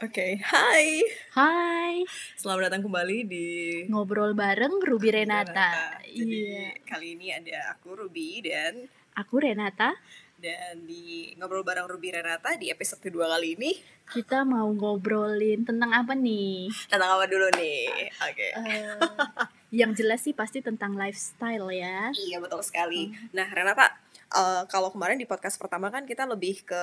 Oke, 0.00 0.40
hai. 0.42 1.04
Hai, 1.30 1.94
Selamat 2.32 2.68
datang 2.68 2.80
kembali 2.82 3.18
di 3.22 3.48
ngobrol 3.86 4.32
bareng 4.32 4.80
Ruby 4.80 5.12
Renata. 5.12 6.00
Jadi 6.02 6.40
Iya, 6.48 6.72
kali 6.82 7.14
ini 7.14 7.28
ada 7.28 7.70
aku 7.70 7.92
Ruby 7.94 8.40
dan 8.40 8.88
aku 9.12 9.36
Renata. 9.38 9.92
dan 10.40 10.88
di 10.88 11.36
ngobrol 11.36 11.60
bareng 11.60 11.84
Ruby 11.84 12.08
Renata 12.10 12.56
di 12.56 12.72
episode 12.72 12.96
kedua 12.98 13.28
kali 13.28 13.60
ini 13.60 13.76
Kita 14.08 14.40
mau 14.42 14.64
ngobrolin 14.66 15.62
tentang 15.62 15.92
apa 15.92 16.16
nih? 16.16 16.72
tentang 16.88 17.14
apa 17.14 17.28
dulu 17.28 17.44
nih? 17.52 18.08
Oke. 18.22 18.48
Eh, 18.56 18.96
yang 19.70 19.92
jelas 19.92 20.24
sih 20.24 20.32
pasti 20.32 20.58
tentang 20.58 20.96
lifestyle 20.96 21.68
ya. 21.70 22.08
Iya 22.10 22.40
betul 22.40 22.64
sekali. 22.64 23.12
Hmm. 23.12 23.36
Nah 23.36 23.46
Renata, 23.46 24.00
eh, 24.30 24.62
kalau 24.70 24.90
kemarin 24.94 25.18
di 25.18 25.26
podcast 25.26 25.58
pertama 25.58 25.90
kan 25.90 26.06
kita 26.06 26.26
lebih 26.26 26.62
ke 26.62 26.82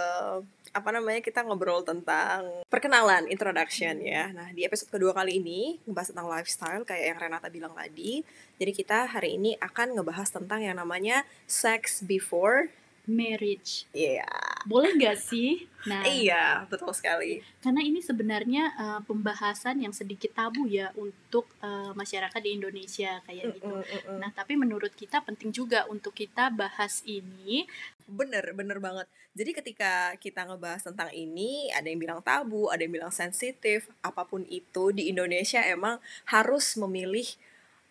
apa 0.76 0.90
namanya 0.94 1.24
kita 1.24 1.42
ngobrol 1.42 1.82
tentang 1.82 2.64
perkenalan, 2.68 3.26
introduction 3.32 3.98
ya. 4.04 4.30
Nah 4.36 4.52
di 4.54 4.68
episode 4.68 4.92
kedua 4.92 5.16
kali 5.16 5.40
ini 5.42 5.82
ngebahas 5.88 6.14
tentang 6.14 6.28
lifestyle 6.30 6.84
kayak 6.84 7.06
yang 7.16 7.18
Renata 7.18 7.48
bilang 7.50 7.74
tadi. 7.74 8.22
Jadi 8.60 8.72
kita 8.76 9.08
hari 9.10 9.40
ini 9.40 9.56
akan 9.58 9.98
ngebahas 9.98 10.30
tentang 10.30 10.62
yang 10.62 10.78
namanya 10.78 11.24
sex 11.50 12.04
before. 12.06 12.70
Marriage. 13.08 13.88
Iya, 13.96 14.28
Boleh 14.68 14.94
gak 15.00 15.18
sih? 15.18 15.64
Nah, 15.88 16.04
iya 16.04 16.68
betul 16.68 16.92
sekali. 16.92 17.40
karena 17.64 17.80
ini 17.80 18.04
sebenarnya 18.04 18.64
eh, 18.76 19.02
pembahasan 19.08 19.80
yang 19.80 19.96
sedikit 19.96 20.36
tabu 20.36 20.68
ya 20.68 20.92
untuk 21.00 21.48
eh, 21.64 21.92
masyarakat 21.96 22.40
di 22.44 22.60
Indonesia 22.60 23.24
kayak 23.24 23.56
gitu. 23.56 23.72
Mm, 23.72 23.84
mm, 23.88 24.02
mm. 24.12 24.18
Nah, 24.20 24.30
tapi 24.36 24.60
menurut 24.60 24.92
kita 24.92 25.24
penting 25.24 25.56
juga 25.56 25.88
untuk 25.88 26.12
kita 26.12 26.52
bahas 26.52 27.02
ini 27.08 27.64
Bener, 28.08 28.56
bener 28.56 28.80
banget. 28.80 29.04
Jadi 29.36 29.52
ketika 29.52 30.16
kita 30.16 30.48
ngebahas 30.48 30.80
tentang 30.80 31.12
ini, 31.12 31.68
ada 31.76 31.92
yang 31.92 32.00
bilang 32.00 32.24
tabu, 32.24 32.72
ada 32.72 32.80
yang 32.80 32.96
bilang 32.96 33.12
sensitif, 33.12 33.92
apa 34.00 34.24
pun 34.24 34.48
itu 34.48 34.96
di 34.96 35.12
Indonesia 35.12 35.60
emang 35.68 36.00
harus 36.24 36.80
memilih 36.80 37.28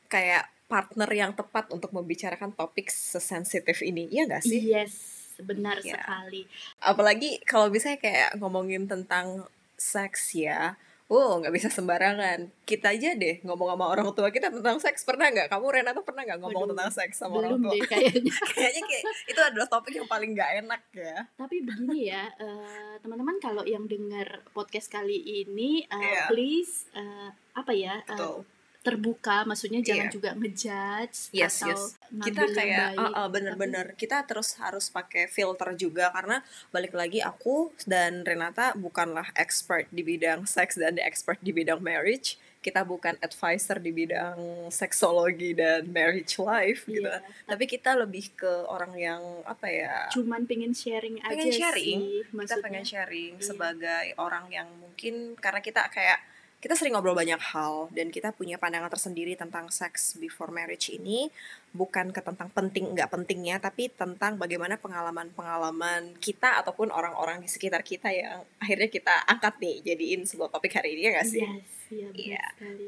kayak 0.08 0.48
partner 0.66 1.06
yang 1.08 1.32
tepat 1.32 1.70
untuk 1.70 1.90
membicarakan 1.90 2.50
topik 2.50 2.86
sesensitif 2.88 3.80
ini, 3.80 4.06
iya 4.08 4.26
nggak 4.26 4.42
sih? 4.42 4.60
Yes, 4.60 4.94
benar 5.38 5.78
Iya. 5.78 5.94
sekali. 5.96 6.42
Apalagi 6.78 7.38
kalau 7.42 7.66
misalnya 7.66 7.98
kayak 7.98 8.30
ngomongin 8.36 8.84
tentang 8.84 9.46
seks 9.74 10.32
ya, 10.32 10.74
oh 11.06 11.38
nggak 11.38 11.54
bisa 11.54 11.68
sembarangan. 11.68 12.50
Kita 12.64 12.90
aja 12.90 13.14
deh 13.14 13.38
ngomong 13.40 13.70
sama 13.70 13.86
orang 13.86 14.10
tua 14.10 14.26
kita 14.28 14.50
tentang 14.50 14.80
seks 14.80 15.04
pernah 15.04 15.28
nggak? 15.28 15.46
Kamu 15.46 15.66
Renata 15.68 16.02
pernah 16.02 16.24
nggak 16.24 16.40
ngomong 16.40 16.62
Waduh, 16.64 16.72
tentang 16.74 16.90
seks 16.90 17.14
sama 17.16 17.38
orang 17.38 17.62
tua? 17.62 17.70
deh 17.70 17.82
kayaknya. 17.84 18.32
Kayaknya 18.50 18.82
kayak 18.82 19.04
itu 19.28 19.40
adalah 19.40 19.68
topik 19.68 19.94
yang 19.94 20.08
paling 20.08 20.34
nggak 20.34 20.50
enak 20.60 20.82
ya. 20.90 21.16
Tapi 21.36 21.56
begini 21.62 22.10
ya, 22.10 22.26
eh, 22.34 22.94
teman-teman 22.98 23.38
kalau 23.38 23.62
yang 23.62 23.86
dengar 23.86 24.42
podcast 24.50 24.90
kali 24.90 25.14
ini, 25.44 25.84
eh, 25.84 25.94
Iya. 25.94 26.26
please 26.26 26.90
eh, 26.90 27.28
apa 27.54 27.70
ya 27.70 28.02
Betul. 28.02 28.42
Terbuka, 28.86 29.42
maksudnya 29.42 29.82
jangan 29.82 30.06
Iya. 30.06 30.14
juga 30.14 30.30
ngejudge 30.32 31.18
Yes, 31.32 31.58
atau 31.58 31.74
yes. 31.74 31.98
kita 32.22 32.42
kayak 32.48 32.94
uh, 32.94 33.12
uh, 33.16 33.28
bener-bener 33.28 33.92
kita 33.94 34.22
terus 34.22 34.54
harus 34.56 34.86
pakai 34.88 35.26
filter 35.26 35.74
juga 35.74 36.08
karena 36.08 36.38
balik 36.70 36.94
lagi 36.94 37.18
aku 37.20 37.54
dan 37.84 38.22
Renata 38.22 38.72
bukanlah 38.74 39.26
expert 39.34 39.90
di 39.90 40.02
bidang 40.02 40.46
seks 40.46 40.76
dan 40.76 40.94
expert 40.98 41.36
di 41.40 41.50
bidang 41.50 41.82
marriage 41.82 42.38
kita 42.58 42.82
bukan 42.82 43.14
advisor 43.20 43.78
di 43.78 43.90
bidang 43.90 44.38
seksologi 44.70 45.54
dan 45.54 45.86
marriage 45.88 46.34
life 46.36 46.82
gitu 46.84 47.06
Iya, 47.06 47.22
tapi 47.44 47.64
kita 47.64 47.94
lebih 47.94 48.34
ke 48.34 48.52
orang 48.66 48.90
yang 48.92 49.22
apa 49.44 49.66
ya 49.66 49.94
cuman 50.10 50.42
pengen 50.44 50.70
sharing 50.72 51.18
Pengen 51.20 51.46
aja 51.46 51.70
sharing. 51.70 51.98
sih, 52.02 52.22
kita 52.22 52.34
maksudnya. 52.34 52.62
pengen 52.62 52.84
sharing 52.84 53.32
Iya. 53.34 53.44
sebagai 53.44 54.06
orang 54.16 54.46
yang 54.48 54.68
mungkin 54.76 55.14
karena 55.36 55.60
kita 55.60 55.86
kayak 55.88 56.18
kita 56.56 56.72
sering 56.72 56.96
ngobrol 56.96 57.12
banyak 57.12 57.38
hal 57.52 57.92
dan 57.92 58.08
kita 58.08 58.32
punya 58.32 58.56
pandangan 58.56 58.88
tersendiri 58.88 59.36
tentang 59.36 59.68
sex 59.68 60.16
before 60.16 60.48
marriage 60.48 60.88
ini 60.88 61.28
bukan 61.76 62.10
ke 62.10 62.24
tentang 62.24 62.48
penting 62.48 62.96
nggak 62.96 63.12
pentingnya 63.12 63.60
tapi 63.60 63.92
tentang 63.92 64.40
bagaimana 64.40 64.80
pengalaman-pengalaman 64.80 66.16
kita 66.16 66.58
ataupun 66.64 66.88
orang-orang 66.88 67.44
di 67.44 67.48
sekitar 67.52 67.84
kita 67.84 68.08
yang 68.08 68.40
akhirnya 68.56 68.88
kita 68.88 69.14
angkat 69.28 69.60
nih 69.60 69.76
jadiin 69.84 70.24
sebuah 70.24 70.48
topik 70.48 70.72
hari 70.74 70.96
ini 70.96 71.02
ya 71.06 71.10
nggak 71.20 71.28
sih? 71.28 71.44
Yes, 71.44 71.70
iya 71.92 72.06
benar 72.10 72.24
Iya. 72.24 72.44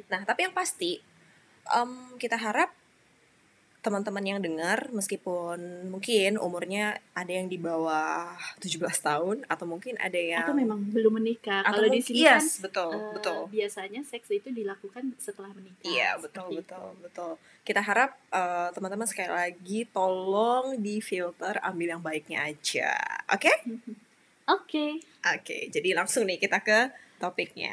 Nah 0.08 0.20
tapi 0.24 0.40
yang 0.48 0.54
pasti 0.56 0.98
em, 1.68 2.16
kita 2.16 2.40
harap 2.40 2.72
teman-teman 3.88 4.20
yang 4.20 4.40
dengar 4.44 4.92
meskipun 4.92 5.88
mungkin 5.88 6.36
umurnya 6.36 7.00
ada 7.16 7.32
yang 7.32 7.48
di 7.48 7.56
bawah 7.56 8.36
17 8.60 8.84
tahun 9.00 9.36
atau 9.48 9.64
mungkin 9.64 9.96
ada 9.96 10.20
yang 10.20 10.44
Atau 10.44 10.52
memang 10.52 10.84
belum 10.92 11.16
menikah. 11.16 11.64
atau 11.64 11.80
Kalau 11.80 11.88
di 11.88 12.04
sini 12.04 12.28
kan 12.28 12.44
yes, 12.44 12.60
betul, 12.60 12.92
eh, 12.92 13.12
betul. 13.16 13.40
biasanya 13.48 14.04
seks 14.04 14.28
itu 14.28 14.52
dilakukan 14.52 15.16
setelah 15.16 15.48
menikah. 15.56 15.88
Iya, 15.88 16.20
betul, 16.20 16.60
betul, 16.60 16.92
itu. 16.92 17.02
betul. 17.08 17.32
Kita 17.64 17.80
harap 17.80 18.20
eh, 18.28 18.68
teman-teman 18.76 19.08
sekali 19.08 19.32
lagi 19.32 19.88
tolong 19.88 20.76
di 20.76 21.00
filter 21.00 21.56
ambil 21.64 21.96
yang 21.96 22.02
baiknya 22.04 22.44
aja. 22.44 22.92
Oke? 23.32 23.48
Oke. 24.60 25.00
Oke, 25.24 25.72
jadi 25.72 25.96
langsung 25.96 26.28
nih 26.28 26.36
kita 26.36 26.60
ke 26.60 26.92
topiknya. 27.16 27.72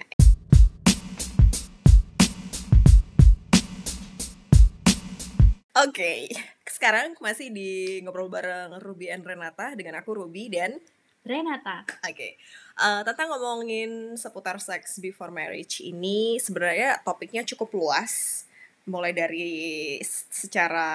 Oke, 5.86 6.34
sekarang 6.66 7.14
masih 7.22 7.54
di 7.54 8.02
ngobrol 8.02 8.28
bareng 8.28 8.82
Ruby 8.82 9.14
and 9.14 9.22
Renata 9.22 9.78
dengan 9.78 10.02
aku 10.02 10.26
Ruby 10.26 10.50
dan 10.50 10.82
Renata. 11.22 11.86
Oke, 12.06 12.38
Eh, 12.76 13.02
tentang 13.08 13.32
ngomongin 13.32 14.20
seputar 14.20 14.60
sex 14.60 15.00
before 15.00 15.32
marriage 15.32 15.80
ini 15.80 16.36
sebenarnya 16.44 17.00
topiknya 17.08 17.48
cukup 17.48 17.72
luas, 17.72 18.44
mulai 18.84 19.16
dari 19.16 19.96
secara 20.04 20.92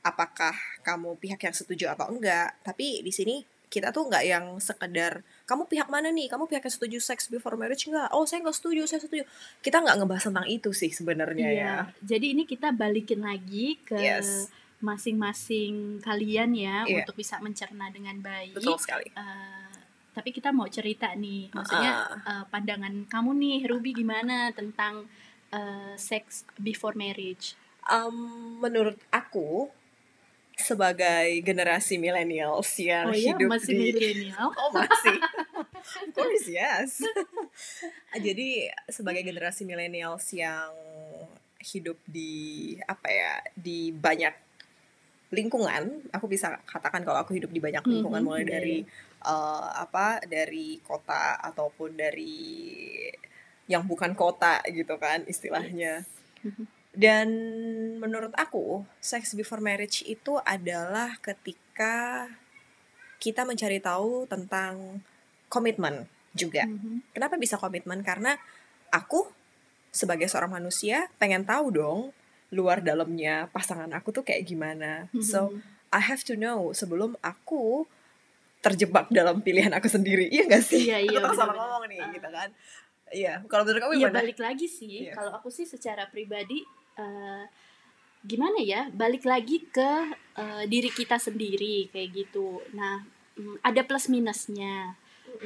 apakah 0.00 0.56
kamu 0.80 1.20
pihak 1.20 1.36
yang 1.44 1.52
setuju 1.52 1.92
atau 1.92 2.08
enggak. 2.08 2.56
Tapi 2.64 3.04
di 3.04 3.12
sini 3.12 3.44
kita 3.66 3.90
tuh 3.90 4.06
nggak 4.06 4.24
yang 4.24 4.44
sekedar 4.62 5.26
kamu 5.42 5.66
pihak 5.66 5.88
mana 5.90 6.10
nih, 6.10 6.30
kamu 6.30 6.46
pihak 6.46 6.62
yang 6.62 6.74
setuju 6.74 6.98
sex 7.02 7.26
before 7.26 7.58
marriage 7.58 7.86
enggak? 7.86 8.10
Oh 8.14 8.22
saya 8.22 8.42
nggak 8.42 8.54
setuju, 8.54 8.86
saya 8.86 9.02
setuju. 9.02 9.22
Kita 9.58 9.82
nggak 9.82 9.96
ngebahas 10.02 10.24
tentang 10.30 10.46
itu 10.46 10.70
sih 10.70 10.90
sebenarnya 10.90 11.48
Iya. 11.50 11.62
ya. 11.62 11.74
Jadi 12.02 12.26
ini 12.34 12.42
kita 12.46 12.70
balikin 12.70 13.22
lagi 13.22 13.78
ke 13.82 13.98
Yes. 13.98 14.50
masing-masing 14.78 16.02
kalian 16.02 16.50
ya 16.54 16.84
Iya. 16.86 17.02
untuk 17.02 17.14
bisa 17.16 17.38
mencerna 17.38 17.90
dengan 17.90 18.18
baik. 18.20 18.54
Betul 18.54 18.78
sekali. 18.78 19.06
Eh, 19.10 19.70
tapi 20.12 20.30
kita 20.32 20.50
mau 20.50 20.66
cerita 20.66 21.12
nih, 21.14 21.50
maksudnya 21.50 22.06
eh, 22.26 22.44
pandangan 22.50 23.06
kamu 23.06 23.30
nih 23.34 23.58
Ruby 23.66 23.90
gimana 23.94 24.50
tentang 24.52 25.06
eh, 25.50 25.94
sex 25.94 26.42
before 26.58 26.98
marriage? 26.98 27.54
Em, 27.86 28.18
menurut 28.58 28.98
aku 29.14 29.70
sebagai 30.56 31.44
generasi 31.44 32.00
millennials 32.00 32.72
yang 32.80 33.12
oh 33.12 33.14
ya 33.14 33.36
hidup 33.36 33.52
masih 33.52 33.76
di 33.76 33.92
milenial. 33.92 34.48
Oh 34.60 34.72
masih, 34.72 35.16
of 35.60 36.08
course 36.16 36.46
yes. 36.48 37.04
Jadi 38.26 38.72
sebagai 38.88 39.20
generasi 39.20 39.68
millennials 39.68 40.24
yang 40.32 40.72
hidup 41.60 42.00
di 42.08 42.74
apa 42.88 43.08
ya 43.12 43.32
di 43.52 43.92
banyak 43.92 44.32
lingkungan, 45.34 46.06
aku 46.14 46.24
bisa 46.30 46.56
katakan 46.64 47.02
kalau 47.04 47.20
aku 47.20 47.36
hidup 47.36 47.50
di 47.52 47.60
banyak 47.60 47.82
lingkungan 47.84 48.22
Mhm, 48.22 48.26
mulai 48.26 48.44
iya, 48.46 48.52
dari 48.56 48.76
eh, 49.26 49.68
apa 49.76 50.22
dari 50.24 50.78
kota 50.80 51.36
ataupun 51.42 51.98
dari 51.98 52.64
yang 53.66 53.82
bukan 53.84 54.14
kota 54.14 54.62
gitu 54.70 54.94
kan 54.96 55.26
istilahnya. 55.26 56.06
Mhm. 56.46 56.75
Dan 56.96 57.28
menurut 58.00 58.32
aku, 58.32 58.88
sex 58.98 59.36
before 59.36 59.60
marriage 59.60 60.00
itu 60.02 60.40
adalah 60.40 61.20
ketika 61.20 62.24
kita 63.20 63.44
mencari 63.44 63.76
tahu 63.78 64.24
tentang 64.24 65.04
komitmen 65.52 66.08
juga. 66.32 66.64
Mhm. 66.64 67.12
Kenapa 67.12 67.36
bisa 67.36 67.60
komitmen? 67.60 68.00
Karena 68.00 68.32
aku 68.88 69.28
sebagai 69.92 70.24
seorang 70.28 70.56
manusia 70.56 71.08
pengen 71.16 71.44
tahu 71.44 71.68
dong 71.68 72.00
luar 72.48 72.80
dalamnya 72.80 73.52
pasangan 73.52 73.92
aku 73.92 74.12
tuh 74.12 74.24
kayak 74.24 74.48
gimana. 74.48 75.12
So, 75.20 75.52
Mhm. 75.52 75.60
I 75.92 76.00
have 76.00 76.24
to 76.24 76.34
know 76.34 76.72
sebelum 76.72 77.16
aku 77.20 77.84
terjebak 78.60 79.12
dalam 79.12 79.44
pilihan 79.44 79.70
aku 79.72 79.86
sendiri. 79.86 80.32
Iya 80.32 80.48
gak 80.48 80.64
sih? 80.64 80.88
Iya, 80.88 80.98
iya, 80.98 81.18
aku 81.22 81.36
salah 81.36 81.54
ngomong 81.54 81.86
nih, 81.86 82.00
Ah. 82.02 82.10
gitu 82.10 82.28
kan. 82.28 82.48
Iya, 83.06 83.32
kalau 83.46 83.62
menurut 83.62 83.80
kamu 83.80 83.92
Iya 83.94 84.00
gimana? 84.02 84.18
balik 84.18 84.38
lagi 84.42 84.66
sih. 84.66 85.06
Iya. 85.06 85.12
Kalau 85.14 85.30
aku 85.30 85.48
sih 85.48 85.62
secara 85.62 86.10
pribadi 86.10 86.66
eh, 86.96 87.44
gimana 88.26 88.58
ya? 88.60 88.88
Balik 88.92 89.24
lagi 89.24 89.64
ke 89.68 89.90
eh, 90.36 90.64
diri 90.68 90.90
kita 90.90 91.16
sendiri 91.16 91.88
kayak 91.92 92.10
gitu. 92.12 92.60
Nah, 92.74 93.04
mm, 93.38 93.62
ada 93.64 93.80
plus 93.86 94.08
minusnya. 94.10 94.96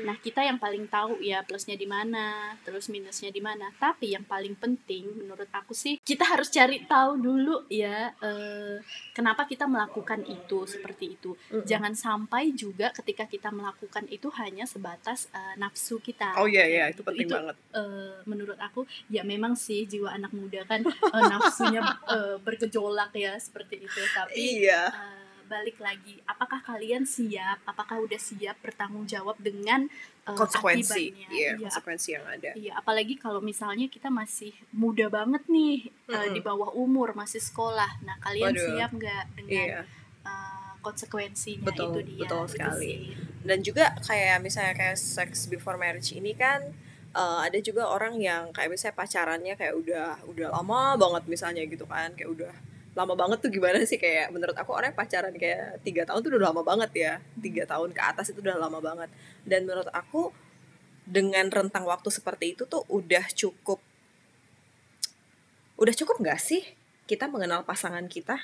Nah, 0.00 0.16
kita 0.16 0.40
yang 0.40 0.56
paling 0.56 0.86
tahu 0.86 1.18
ya 1.18 1.42
plusnya 1.42 1.74
di 1.74 1.84
mana, 1.84 2.26
terus 2.60 2.86
minusnya 2.86 3.28
di 3.28 3.38
mana. 3.38 3.70
Tapi 3.74 4.12
yang 4.12 4.22
paling 4.22 4.54
penting 4.54 5.06
menurut 5.16 5.48
aku 5.50 5.72
sih 5.72 5.98
kita 6.00 6.24
harus 6.24 6.48
cari 6.48 6.82
tahu 6.84 7.16
dulu 7.16 7.66
ya 7.66 8.12
eh, 8.16 8.78
kenapa 9.10 9.44
kita 9.44 9.64
melakukan 9.64 10.22
itu 10.24 10.64
seperti 10.64 11.14
itu. 11.14 11.34
Mm-mm. 11.48 11.64
Jangan 11.64 11.92
sampai 11.92 12.52
juga 12.52 12.90
ketika 12.90 13.24
kita 13.24 13.50
melakukan 13.50 14.06
itu 14.08 14.30
hanya 14.36 14.64
sebatas 14.64 15.26
eh, 15.30 15.54
nafsu 15.56 15.98
kita. 15.98 16.34
Oh 16.34 16.46
iya 16.46 16.64
iya 16.64 16.84
itu 16.88 17.00
penting 17.00 17.26
Itu, 17.26 17.34
banget. 17.34 17.56
eh, 17.72 18.16
menurut 18.24 18.56
aku 18.56 18.82
ya 19.08 19.22
memang 19.22 19.54
sih 19.54 19.84
jiwa 19.84 20.10
anak 20.10 20.30
muda 20.30 20.62
kan 20.64 20.80
eh, 20.86 21.24
nafsunya 21.26 21.80
eh, 22.06 22.36
bergejolak 22.38 23.12
ya 23.12 23.34
seperti 23.36 23.82
itu. 23.82 24.00
Tapi 24.10 24.34
Iya. 24.60 24.82
eh, 24.88 25.39
balik 25.50 25.82
lagi, 25.82 26.22
apakah 26.24 26.62
kalian 26.62 27.02
siap? 27.02 27.58
Apakah 27.66 27.98
udah 27.98 28.16
siap 28.16 28.54
bertanggung 28.62 29.02
jawab 29.04 29.34
dengan 29.36 29.90
eh, 30.24 30.36
Konsekuensi. 30.38 31.10
akibatnya? 31.10 31.26
Iya, 31.28 31.50
Iya, 31.50 31.66
konsekuensi 31.66 32.08
yang 32.14 32.24
ada. 32.24 32.50
Iya, 32.54 32.72
apalagi 32.78 33.14
kalau 33.18 33.42
misalnya 33.42 33.90
kita 33.90 34.06
masih 34.08 34.54
muda 34.70 35.10
banget 35.10 35.42
nih 35.44 35.90
eh, 36.06 36.14
Mm-mm. 36.14 36.32
di 36.32 36.40
bawah 36.40 36.70
umur 36.72 37.12
masih 37.12 37.42
sekolah. 37.42 37.98
Nah, 38.00 38.14
kalian 38.22 38.54
Waduh. 38.54 38.62
siap 38.70 38.90
nggak 38.94 39.24
dengan 39.34 39.66
Iya. 39.66 39.80
eh, 40.22 40.70
konsekuensinya 40.80 41.66
Betul, 41.66 41.90
itu 41.92 42.00
dia? 42.06 42.20
betul 42.22 42.42
Itu 42.46 42.52
sekali. 42.54 42.92
Dan 43.42 43.58
juga 43.60 43.84
kayak 44.00 44.38
misalnya 44.38 44.72
kayak 44.72 44.96
sex 44.96 45.44
before 45.46 45.74
marriage 45.74 46.12
ini 46.12 46.32
kan 46.32 46.62
eh, 47.10 47.38
ada 47.42 47.58
juga 47.58 47.90
orang 47.90 48.16
yang 48.16 48.54
kayak 48.54 48.70
misalnya 48.70 48.94
pacarannya 48.94 49.54
kayak 49.58 49.74
udah 49.74 50.06
udah 50.24 50.48
lama 50.54 50.94
banget 50.96 51.26
misalnya 51.26 51.66
gitu 51.66 51.82
kan 51.84 52.14
kayak 52.14 52.30
udah 52.30 52.54
lama 52.94 53.14
banget 53.14 53.38
tuh 53.38 53.50
gimana 53.52 53.82
sih? 53.86 53.98
Kayak 53.98 54.34
menurut 54.34 54.56
aku 54.56 54.70
orang 54.74 54.90
yang 54.90 54.98
pacaran 54.98 55.34
kayak 55.34 55.80
tiga 55.86 56.02
tahun 56.06 56.20
tuh 56.20 56.30
udah 56.34 56.42
lama 56.50 56.62
banget 56.66 56.90
ya. 56.94 57.12
Tiga 57.38 57.64
tahun 57.66 57.94
ke 57.94 58.02
atas 58.02 58.34
itu 58.34 58.42
udah 58.42 58.58
lama 58.58 58.78
banget. 58.82 59.10
Dan 59.46 59.66
menurut 59.66 59.88
aku 59.94 60.34
dengan 61.06 61.46
rentang 61.50 61.86
waktu 61.86 62.08
seperti 62.10 62.54
itu 62.54 62.66
tuh 62.70 62.86
udah 62.86 63.26
cukup 63.34 63.82
udah 65.80 65.94
cukup 65.96 66.20
nggak 66.20 66.38
sih 66.38 66.62
kita 67.08 67.26
mengenal 67.26 67.66
pasangan 67.66 68.06
kita? 68.06 68.38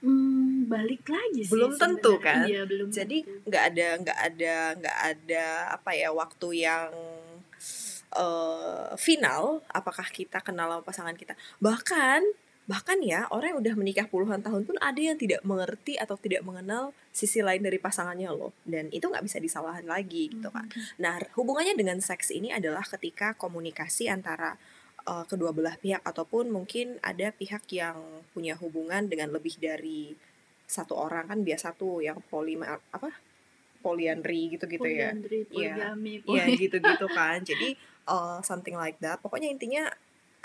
Hmm, 0.00 0.70
balik 0.70 1.04
lagi 1.08 1.44
sih. 1.44 1.52
Belum 1.52 1.74
tentu, 1.76 2.16
kan? 2.22 2.46
Iya, 2.46 2.64
belum 2.64 2.88
jadi 2.88 3.26
nggak 3.44 3.64
ada 3.74 3.86
nggak 4.00 4.18
ada 4.32 4.54
nggak 4.78 4.98
ada 5.12 5.44
apa 5.76 5.90
ya 5.92 6.08
waktu 6.14 6.48
yang 6.64 6.88
eh, 8.16 8.90
final 8.96 9.60
apakah 9.68 10.06
kita 10.08 10.40
kenal 10.40 10.78
sama 10.78 10.84
pasangan 10.86 11.16
kita. 11.18 11.34
Bahkan 11.60 12.45
bahkan 12.66 12.98
ya 12.98 13.30
orang 13.30 13.54
yang 13.54 13.60
udah 13.62 13.74
menikah 13.78 14.06
puluhan 14.06 14.42
tahun 14.42 14.66
pun 14.66 14.74
ada 14.82 14.98
yang 14.98 15.14
tidak 15.14 15.38
mengerti 15.42 15.94
atau 15.96 16.18
tidak 16.18 16.42
mengenal 16.42 16.90
sisi 17.10 17.38
lain 17.38 17.62
dari 17.62 17.78
pasangannya 17.78 18.26
loh 18.28 18.50
dan 18.66 18.90
itu 18.90 19.06
nggak 19.06 19.22
bisa 19.22 19.38
disalahin 19.38 19.86
lagi 19.86 20.28
gitu 20.28 20.50
kan 20.50 20.66
nah 20.98 21.14
hubungannya 21.38 21.72
dengan 21.72 22.02
seks 22.02 22.30
ini 22.30 22.50
adalah 22.50 22.82
ketika 22.82 23.38
komunikasi 23.38 24.10
antara 24.10 24.58
eh, 25.06 25.24
kedua 25.24 25.54
belah 25.54 25.78
pihak 25.78 26.02
ataupun 26.02 26.50
mungkin 26.50 26.98
ada 27.00 27.30
pihak 27.30 27.70
yang 27.70 28.02
punya 28.34 28.58
hubungan 28.58 29.06
dengan 29.06 29.30
lebih 29.30 29.54
dari 29.56 30.18
satu 30.66 30.98
orang 30.98 31.30
kan 31.30 31.46
biasa 31.46 31.78
tuh 31.78 32.02
yang 32.02 32.18
polima 32.26 32.82
apa 32.90 33.14
poliandri 33.78 34.58
gitu-gitu 34.58 34.82
ya 34.82 35.14
Poliandri, 35.14 35.46
Iya. 35.54 35.74
poligami, 35.78 36.14
Iya 36.26 36.44
poli- 36.50 36.58
gitu-gitu 36.58 37.06
kan. 37.18 37.38
Jadi 37.46 37.68
uh, 38.10 38.42
something 38.42 38.74
like 38.74 38.98
that. 38.98 39.22
Pokoknya 39.22 39.46
intinya 39.46 39.86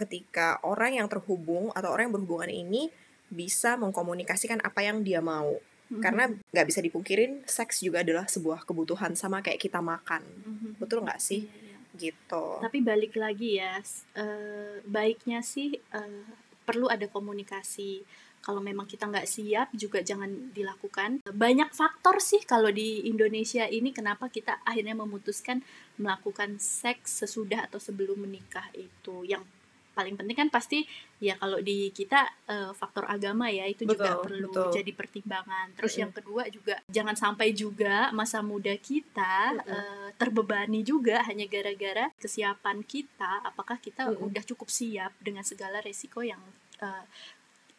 ketika 0.01 0.57
orang 0.65 0.97
yang 0.97 1.07
terhubung 1.07 1.69
atau 1.77 1.93
orang 1.93 2.09
yang 2.09 2.15
berhubungan 2.17 2.49
ini 2.49 2.89
bisa 3.31 3.79
mengkomunikasikan 3.79 4.59
apa 4.65 4.83
yang 4.83 5.05
dia 5.05 5.23
mau. 5.23 5.55
Mhm. 5.91 6.01
Karena 6.03 6.23
nggak 6.27 6.67
bisa 6.67 6.79
dipungkirin 6.83 7.43
seks 7.47 7.83
juga 7.83 8.03
adalah 8.03 8.27
sebuah 8.27 8.63
kebutuhan 8.63 9.15
sama 9.15 9.39
kayak 9.43 9.59
kita 9.59 9.79
makan. 9.79 10.23
Mhm. 10.23 10.69
Betul 10.79 11.03
nggak 11.03 11.19
sih? 11.19 11.47
Iya, 11.47 11.55
iya. 11.63 11.77
Gitu. 11.95 12.45
Tapi 12.63 12.79
balik 12.79 13.13
lagi 13.19 13.59
ya, 13.59 13.79
eh, 14.15 14.79
baiknya 14.87 15.43
sih 15.43 15.75
eh, 15.75 16.23
perlu 16.63 16.87
ada 16.87 17.07
komunikasi. 17.11 18.03
Kalau 18.41 18.57
memang 18.57 18.89
kita 18.89 19.05
nggak 19.05 19.29
siap 19.29 19.69
juga 19.77 20.01
jangan 20.01 20.49
dilakukan. 20.49 21.21
Banyak 21.29 21.77
faktor 21.77 22.17
sih 22.17 22.41
kalau 22.41 22.73
di 22.73 23.05
Indonesia 23.05 23.69
ini 23.69 23.93
kenapa 23.93 24.33
kita 24.33 24.65
akhirnya 24.65 24.97
memutuskan 24.97 25.61
melakukan 26.01 26.57
seks 26.57 27.21
sesudah 27.21 27.69
atau 27.69 27.77
sebelum 27.77 28.17
menikah 28.17 28.65
itu. 28.73 29.21
Yang 29.29 29.45
paling 29.91 30.15
penting 30.15 30.37
kan 30.37 30.49
pasti 30.49 30.87
ya 31.19 31.35
kalau 31.35 31.59
di 31.59 31.91
kita 31.91 32.23
eh, 32.47 32.71
faktor 32.71 33.05
agama 33.07 33.51
ya 33.51 33.67
itu 33.67 33.83
juga 33.83 34.15
Betul, 34.17 34.23
perlu 34.23 34.49
betul. 34.51 34.69
jadi 34.79 34.91
pertimbangan. 34.95 35.67
Terus 35.75 35.91
Mm-mm. 35.93 36.03
yang 36.03 36.11
kedua 36.15 36.43
juga 36.47 36.75
jangan 36.87 37.15
sampai 37.15 37.47
juga 37.51 38.09
masa 38.15 38.39
muda 38.39 38.71
kita 38.79 39.59
Mm-mm. 39.59 39.67
eh, 39.67 40.09
terbebani 40.15 40.81
juga 40.81 41.23
hanya 41.27 41.45
gara-gara 41.45 42.07
kesiapan 42.17 42.83
kita. 42.87 43.43
Apakah 43.43 43.77
kita 43.83 44.07
Mm-mm. 44.07 44.31
udah 44.31 44.43
cukup 44.47 44.71
siap 44.71 45.11
dengan 45.19 45.43
segala 45.43 45.83
resiko 45.83 46.23
yang 46.23 46.39
eh, 46.79 47.05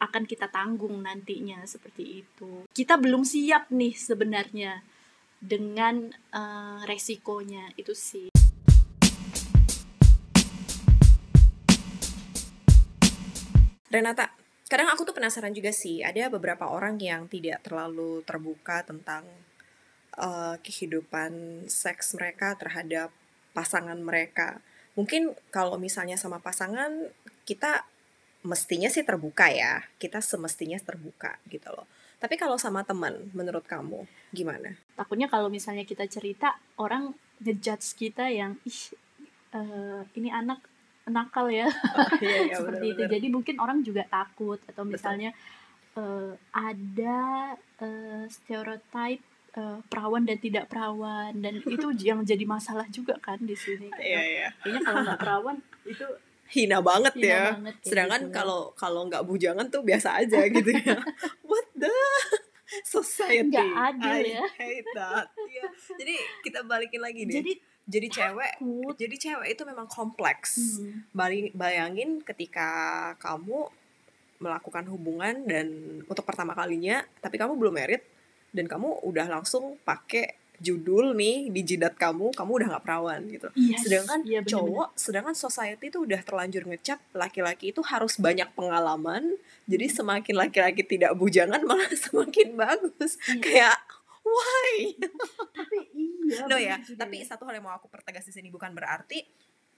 akan 0.03 0.27
kita 0.27 0.51
tanggung 0.51 0.99
nantinya 0.99 1.63
seperti 1.63 2.27
itu. 2.27 2.67
Kita 2.75 2.99
belum 2.99 3.23
siap 3.23 3.71
nih 3.71 3.95
sebenarnya 3.95 4.83
dengan 5.41 6.13
eh, 6.13 6.81
resikonya 6.85 7.73
itu 7.81 7.95
sih. 7.97 8.32
Renata, 13.93 14.33
kadang 14.73 14.89
aku 14.89 15.05
tuh 15.05 15.13
penasaran 15.13 15.53
juga 15.53 15.69
sih. 15.69 16.01
Ada 16.01 16.33
beberapa 16.33 16.65
orang 16.65 16.97
yang 16.97 17.29
tidak 17.29 17.61
terlalu 17.61 18.25
terbuka 18.25 18.81
tentang 18.89 19.29
uh, 20.17 20.57
kehidupan 20.65 21.65
seks 21.69 22.17
mereka 22.17 22.57
terhadap 22.57 23.13
pasangan 23.53 24.01
mereka. 24.01 24.65
Mungkin 24.97 25.37
kalau 25.53 25.77
misalnya 25.77 26.17
sama 26.17 26.41
pasangan 26.41 27.13
kita 27.45 27.85
mestinya 28.49 28.89
sih 28.89 29.05
terbuka 29.05 29.53
ya. 29.53 29.85
Kita 30.01 30.25
semestinya 30.25 30.81
terbuka 30.81 31.37
gitu 31.53 31.69
loh. 31.69 31.85
Tapi 32.17 32.41
kalau 32.41 32.57
sama 32.57 32.89
teman, 32.89 33.29
menurut 33.37 33.69
kamu 33.69 34.09
gimana? 34.33 34.73
Takutnya 34.97 35.29
kalau 35.29 35.53
misalnya 35.53 35.85
kita 35.85 36.09
cerita 36.09 36.57
orang 36.81 37.13
ngejudge 37.45 37.93
kita 37.99 38.33
yang 38.33 38.57
ih 38.65 38.97
eh, 39.53 40.01
ini 40.17 40.33
anak 40.33 40.72
nakal 41.05 41.47
ya 41.47 41.67
Iya, 42.19 42.39
iya, 42.47 42.55
seperti 42.59 42.87
itu. 42.87 42.95
benar-benar. 42.97 43.13
Jadi 43.13 43.27
mungkin 43.29 43.55
orang 43.59 43.79
juga 43.81 44.03
takut 44.07 44.59
atau 44.65 44.85
misalnya 44.85 45.31
eh, 45.95 46.33
ada 46.51 47.21
eh, 47.79 48.25
stereotip 48.27 49.19
eh, 49.53 49.79
perawan 49.85 50.23
dan 50.23 50.39
tidak 50.39 50.67
perawan 50.67 51.33
dan 51.37 51.59
itu 51.75 51.87
yang 52.01 52.23
jadi 52.23 52.45
masalah 52.45 52.87
juga 52.89 53.19
kan 53.19 53.39
di 53.39 53.55
sini. 53.55 53.91
Iya, 53.95 54.23
iya. 54.23 54.49
Kayaknya 54.61 54.81
kalau 54.83 55.01
nggak 55.03 55.21
perawan 55.21 55.57
itu 55.85 56.07
Hina 56.53 56.85
banget 56.85 57.17
hina 57.17 57.25
ya. 57.25 57.43
banget 57.57 57.75
Sedangkan 57.81 58.21
gitu. 58.29 58.35
kalau 58.37 58.61
kalau 58.77 59.09
nggak 59.09 59.25
bujangan 59.25 59.73
tuh 59.73 59.81
biasa 59.81 60.21
aja 60.21 60.45
gitu 60.45 60.69
ya. 60.69 61.01
What 61.49 61.65
the 61.73 61.89
society? 62.85 63.49
Nggak 63.49 63.73
adil 63.73 64.13
I 64.13 64.33
ya. 64.33 64.45
hate 64.57 64.89
that. 64.93 65.27
Iya. 65.35 65.67
Jadi 65.97 66.15
kita 66.45 66.61
balikin 66.65 67.01
lagi 67.01 67.25
deh. 67.25 67.41
jadi 67.41 67.53
Jadi, 67.83 68.07
cewek, 68.09 68.53
takut. 68.57 68.95
jadi 68.95 69.17
cewek 69.17 69.49
itu 69.53 69.63
memang 69.63 69.87
kompleks. 69.87 70.79
Hmm. 70.79 71.03
Bayangin 71.53 72.23
ketika 72.23 72.69
kamu 73.19 73.67
melakukan 74.39 74.87
hubungan 74.87 75.43
dan 75.45 75.67
untuk 76.03 76.23
pertama 76.23 76.51
kalinya, 76.53 77.03
tapi 77.19 77.37
kamu 77.37 77.55
belum 77.55 77.75
merit 77.75 78.03
dan 78.51 78.67
kamu 78.67 79.03
udah 79.03 79.27
langsung 79.31 79.79
pakai 79.81 80.35
judul 80.59 81.11
nih 81.13 81.51
di 81.51 81.63
jidat 81.65 81.95
kamu, 81.95 82.31
kamu 82.31 82.51
udah 82.55 82.69
nggak 82.71 82.85
perawan 82.85 83.19
gitu 83.27 83.51
Yes, 83.53 83.83
sedangkan 83.83 84.23
iya, 84.23 84.39
bener-bener. 84.39 84.53
cowok 84.53 84.89
sedangkan 84.95 85.35
society 85.35 85.91
itu 85.91 85.99
udah 85.99 86.23
terlanjur 86.23 86.63
ngecap 86.65 87.03
laki-laki 87.13 87.75
itu 87.75 87.83
harus 87.83 88.15
banyak 88.17 88.47
pengalaman 88.53 89.35
jadi 89.65 89.91
Hmm. 89.91 89.97
semakin 89.97 90.35
laki-laki 90.39 90.83
tidak 90.85 91.19
bujangan 91.19 91.59
malah 91.67 91.91
semakin 91.91 92.55
bagus 92.55 93.19
Iya. 93.27 93.43
kayak 93.43 93.77
why? 94.33 94.97
Tapi 95.61 95.77
iya 96.33 96.49
no 96.49 96.57
ya 96.57 96.81
juga 96.81 97.05
tapi 97.05 97.21
satu 97.29 97.45
hal 97.45 97.61
yang 97.61 97.67
mau 97.69 97.77
aku 97.77 97.93
pertegas 97.93 98.25
di 98.25 98.33
sini 98.33 98.49
bukan 98.49 98.73
berarti 98.73 99.21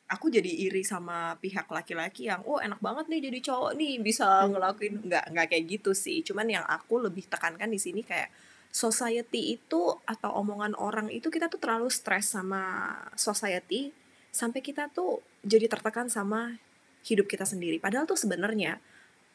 aku 0.07 0.29
jadi 0.29 0.47
iri 0.69 0.85
sama 0.85 1.35
pihak 1.41 1.67
laki-laki 1.67 2.29
yang 2.29 2.45
oh 2.45 2.61
enak 2.61 2.79
banget 2.79 3.09
nih 3.09 3.21
jadi 3.27 3.39
cowok 3.51 3.73
nih 3.75 3.95
bisa 3.99 4.47
ngelakuin. 4.47 4.95
Nggak 5.09 5.25
nggak 5.33 5.47
kayak 5.51 5.65
gitu 5.67 5.91
sih. 5.97 6.21
Cuman 6.23 6.47
yang 6.47 6.65
aku 6.69 7.03
lebih 7.03 7.27
tekankan 7.27 7.73
di 7.73 7.81
sini 7.81 8.05
kayak 8.05 8.31
society 8.75 9.55
itu 9.55 9.95
atau 10.05 10.31
omongan 10.35 10.75
orang 10.75 11.07
itu 11.09 11.31
kita 11.31 11.47
tuh 11.47 11.63
terlalu 11.63 11.89
stres 11.89 12.35
sama 12.35 12.95
society 13.15 13.95
sampai 14.35 14.59
kita 14.59 14.91
tuh 14.91 15.23
jadi 15.47 15.71
tertekan 15.71 16.11
sama 16.11 16.59
hidup 17.07 17.31
kita 17.31 17.47
sendiri. 17.47 17.79
Padahal 17.79 18.05
tuh 18.05 18.19
sebenarnya 18.19 18.83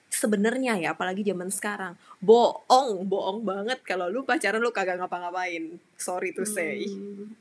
sebenarnya 0.09 0.75
ya 0.77 0.89
apalagi 0.93 1.21
zaman 1.21 1.49
sekarang. 1.49 1.93
Bohong 2.19 3.05
bohong 3.05 3.45
banget 3.45 3.79
kalau 3.85 4.09
lu 4.09 4.25
pacaran 4.25 4.59
lu 4.59 4.73
kagak 4.73 4.97
ngapa-ngapain. 4.97 5.77
Sorry 5.95 6.33
to 6.33 6.43
say. 6.43 6.85
Hmm, 6.85 7.31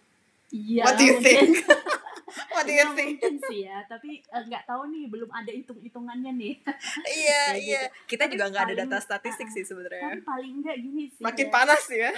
iya 0.51 0.85
what 0.85 0.95
do 0.97 1.05
you 1.05 1.17
mungkin. 1.19 1.25
think? 1.25 1.53
What 2.53 2.69
do 2.69 2.75
you 2.75 2.85
Ya, 2.85 2.93
think? 2.93 3.19
mungkin 3.19 3.35
sih 3.41 3.65
ya. 3.65 3.81
Tapi 3.89 4.21
eh, 4.21 4.43
nggak 4.45 4.69
tahu 4.69 4.93
nih 4.93 5.09
belum 5.09 5.31
ada 5.33 5.49
hitung 5.49 5.81
hitungannya 5.81 6.33
nih. 6.37 6.55
Iya 7.19 7.43
Kayak 7.49 7.59
iya. 7.59 7.83
Gitu. 7.89 8.07
kita 8.07 8.25
Tapi 8.29 8.33
juga 8.37 8.45
nggak 8.53 8.65
ada 8.69 8.75
data 8.85 8.99
statistik 9.01 9.49
sih 9.55 9.65
tapi 9.65 9.69
sebenarnya 9.69 10.13
paling 10.23 10.53
enggak 10.61 10.77
gini 10.79 11.05
sih 11.09 11.23
makin 11.25 11.47
ya. 11.49 11.53
panas 11.53 11.83
ya. 11.89 12.11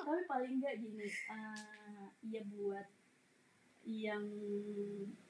Tapi 0.00 0.22
paling 0.24 0.52
enggak 0.56 0.74
gini 0.80 1.06
uh, 1.28 2.06
ya 2.24 2.42
buat 2.48 2.86
yang 3.84 4.24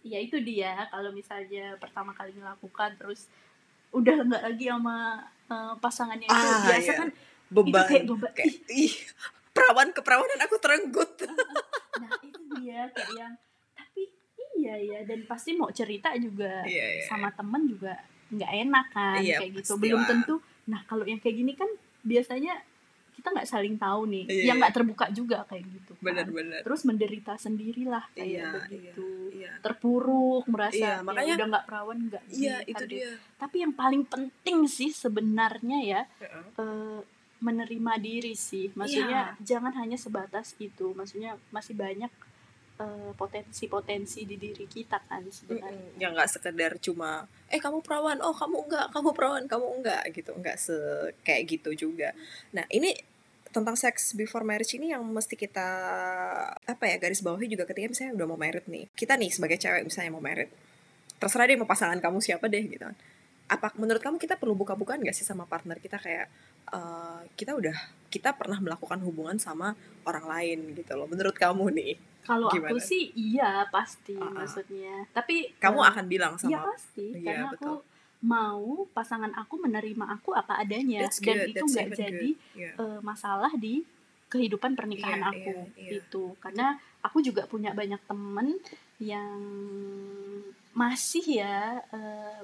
ya 0.01 0.19
itu 0.23 0.39
dia. 0.41 0.87
Kalau 0.89 1.11
misalnya 1.11 1.75
pertama 1.77 2.15
kali 2.15 2.31
melakukan 2.33 2.95
terus 2.95 3.27
udah 3.95 4.17
nggak 4.23 4.43
lagi 4.45 4.67
sama 4.67 4.97
uh, 5.47 5.73
pasangannya 5.79 6.27
itu 6.27 6.35
Ah, 6.35 6.67
biasa 6.67 6.83
iya. 6.85 6.95
kan 6.97 7.09
beban 7.47 7.71
itu 7.71 7.81
kayak 7.89 8.05
beban 8.07 8.31
kayak 8.33 8.55
ih 8.69 8.95
perawan 9.49 9.89
keperawanan 9.91 10.41
aku 10.41 10.57
terenggut 10.59 11.11
nah 12.03 12.11
itu 12.21 12.39
dia 12.57 12.91
kayak 12.91 13.11
yang 13.15 13.33
tapi 13.73 14.03
iya 14.55 14.75
ya 14.77 14.99
dan 15.05 15.23
pasti 15.25 15.55
mau 15.55 15.71
cerita 15.71 16.11
juga 16.17 16.63
Iya, 16.65 16.87
iya. 16.93 17.05
sama 17.07 17.31
temen 17.31 17.65
juga 17.65 17.95
nggak 18.29 18.53
enak 18.61 18.87
kan 18.91 19.19
Iya, 19.19 19.39
kayak 19.39 19.53
gitu 19.55 19.71
pastilah. 19.71 19.81
belum 19.81 20.03
tentu 20.05 20.35
nah 20.65 20.81
kalau 20.83 21.05
yang 21.05 21.19
kayak 21.19 21.37
gini 21.37 21.53
kan 21.53 21.71
biasanya 22.03 22.59
kita 23.15 23.29
nggak 23.31 23.47
saling 23.47 23.77
tahu 23.77 24.03
nih. 24.07 24.25
Iya, 24.27 24.43
yang 24.45 24.57
iya. 24.57 24.61
nggak 24.61 24.75
terbuka 24.75 25.07
juga 25.11 25.39
kayak 25.47 25.65
gitu 25.65 25.93
kan. 25.95 26.03
benar-benar 26.05 26.61
terus 26.61 26.83
menderita 26.83 27.33
sendirilah 27.35 28.05
kayak 28.13 28.27
Iya, 28.29 28.49
begitu. 28.61 29.09
iya 29.33 29.51
terpuruk 29.59 30.45
merasa 30.47 30.77
Iya, 30.77 30.93
ya 30.93 31.03
makanya- 31.03 31.37
udah 31.37 31.49
nggak 31.49 31.65
perawan 31.65 31.99
nggak 32.05 32.23
iya 32.31 32.57
itu 32.63 32.75
kan 32.77 32.91
dia. 32.91 33.11
Tapi 33.39 33.57
yang 33.61 33.73
paling 33.73 34.03
penting 34.05 34.59
sih 34.67 34.91
sebenarnya 34.91 35.79
ya 35.81 36.01
Heeh. 36.19 36.45
eh, 36.57 37.01
menerima 37.41 37.93
diri 37.99 38.33
sih. 38.33 38.73
Maksudnya 38.73 39.37
jangan 39.39 39.73
hanya 39.75 39.97
sebatas 39.97 40.57
itu. 40.57 40.93
Maksudnya 40.93 41.37
masih 41.51 41.77
banyak 41.77 42.09
eh, 42.81 43.11
potensi-potensi 43.15 44.27
di 44.27 44.37
diri 44.39 44.67
kita 44.67 44.99
kan 45.07 45.23
sebenarnya. 45.27 45.75
Mm-mm. 45.75 46.01
yang 46.01 46.13
nggak 46.15 46.31
sekedar 46.31 46.79
cuma 46.83 47.27
eh 47.51 47.61
kamu 47.63 47.81
perawan. 47.85 48.19
Oh 48.23 48.35
kamu 48.35 48.57
enggak 48.67 48.87
kamu 48.91 49.11
perawan. 49.15 49.45
Kamu 49.47 49.67
enggak 49.81 50.03
gitu. 50.15 50.31
Enggak 50.35 50.57
se 50.59 50.77
kayak 51.23 51.43
gitu 51.51 51.89
juga. 51.89 52.13
Nah 52.55 52.67
ini 52.71 52.95
tentang 53.55 53.79
sex 53.79 54.19
before 54.19 54.43
marriage 54.43 54.75
ini 54.75 54.91
yang 54.91 55.07
mesti 55.07 55.39
kita 55.39 55.69
apa 56.67 56.85
ya 56.91 56.99
garis 56.99 57.23
bawahi 57.23 57.47
juga 57.47 57.63
ketika 57.71 57.87
misalnya 57.87 58.13
udah 58.19 58.27
mau 58.27 58.39
married 58.41 58.67
nih. 58.67 58.91
Kita 58.99 59.15
nih 59.15 59.31
sebagai 59.31 59.59
cewek 59.63 59.87
misalnya 59.87 60.11
mau 60.11 60.25
married. 60.25 60.51
Terserah 61.23 61.47
deh 61.47 61.55
mau 61.55 61.71
pasangan 61.71 62.03
kamu 62.03 62.19
siapa 62.19 62.51
deh 62.51 62.67
gitu 62.67 62.83
kan 62.83 62.97
apa 63.45 63.77
menurut 63.77 64.01
kamu 64.01 64.17
kita 64.17 64.41
perlu 64.41 64.57
buka-bukaan 64.57 65.05
gak 65.05 65.13
sih 65.13 65.23
sama 65.23 65.45
partner 65.45 65.77
kita 65.77 66.01
kayak 66.01 66.27
eh, 66.71 67.21
kita 67.37 67.53
udah 67.53 67.77
kita 68.09 68.33
pernah 68.33 68.57
melakukan 68.57 68.99
hubungan 69.05 69.37
sama 69.37 69.77
orang 70.05 70.25
lain 70.25 70.59
gitu 70.73 70.97
loh 70.97 71.05
menurut 71.05 71.37
kamu 71.37 71.69
nih 71.77 71.95
kalau 72.25 72.49
aku 72.49 72.81
sih 72.81 73.13
iya 73.13 73.69
pasti 73.69 74.17
Ah, 74.17 74.33
ah. 74.33 74.33
maksudnya 74.43 75.05
tapi 75.13 75.53
kamu 75.61 75.79
eh, 75.79 75.89
akan 75.93 76.05
bilang 76.09 76.33
iya 76.35 76.41
sama 76.41 76.73
pasti 76.73 77.07
Iya, 77.13 77.25
karena 77.27 77.47
betul. 77.53 77.61
aku 77.61 77.73
mau 78.25 78.65
pasangan 78.91 79.33
aku 79.37 79.55
menerima 79.61 80.05
aku 80.09 80.33
apa 80.33 80.57
adanya 80.57 81.05
That's 81.05 81.21
dan 81.21 81.45
good, 81.45 81.53
itu 81.53 81.61
that's 81.61 81.73
nggak 81.77 81.89
jadi 81.93 82.29
good. 82.33 82.57
Yeah. 82.57 82.75
eh, 82.81 82.99
masalah 83.05 83.53
di 83.53 83.85
kehidupan 84.33 84.73
pernikahan 84.73 85.21
Iya, 85.21 85.29
aku 85.31 85.53
iya, 85.53 85.65
iya. 85.77 85.91
gitu 86.01 86.33
karena 86.41 86.75
aku 87.05 87.21
juga 87.21 87.45
punya 87.45 87.77
banyak 87.77 88.01
temen 88.09 88.57
yang 88.97 89.37
masih 90.73 91.45
ya 91.45 91.59
eh, 91.93 92.41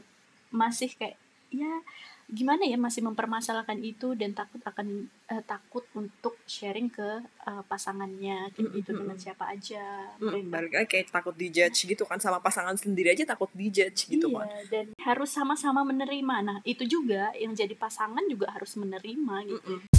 masih 0.50 0.90
kayak 0.94 1.16
ya 1.50 1.82
gimana 2.30 2.62
ya 2.62 2.78
masih 2.78 3.02
mempermasalahkan 3.02 3.74
itu 3.82 4.14
dan 4.14 4.30
takut 4.30 4.62
akan 4.62 5.10
eh, 5.26 5.42
takut 5.42 5.82
untuk 5.98 6.38
sharing 6.46 6.86
ke 6.86 7.26
eh, 7.26 7.62
pasangannya 7.66 8.54
kayak 8.54 8.70
Mm, 8.70 8.76
gitu 8.78 8.90
mm, 8.94 8.98
dengan 9.02 9.18
mm. 9.18 9.22
siapa 9.26 9.44
aja 9.50 9.84
Mm, 10.22 10.46
balik 10.46 10.72
lagi 10.78 10.88
kayak 10.94 11.10
takut 11.10 11.34
dijudge 11.34 11.90
gitu 11.90 12.06
kan 12.06 12.22
sama 12.22 12.38
pasangan 12.38 12.78
sendiri 12.78 13.18
aja 13.18 13.26
takut 13.26 13.50
dijudge 13.50 14.06
gitu 14.06 14.30
iya, 14.30 14.46
kan. 14.46 14.48
dan 14.70 14.86
harus 15.02 15.30
sama-sama 15.34 15.82
menerima. 15.82 16.36
Nah, 16.46 16.58
itu 16.62 16.86
juga 16.86 17.34
yang 17.34 17.50
jadi 17.50 17.74
pasangan 17.74 18.22
juga 18.30 18.46
harus 18.54 18.78
menerima 18.78 19.36
gitu. 19.50 19.58
Mm-mm. 19.66 19.89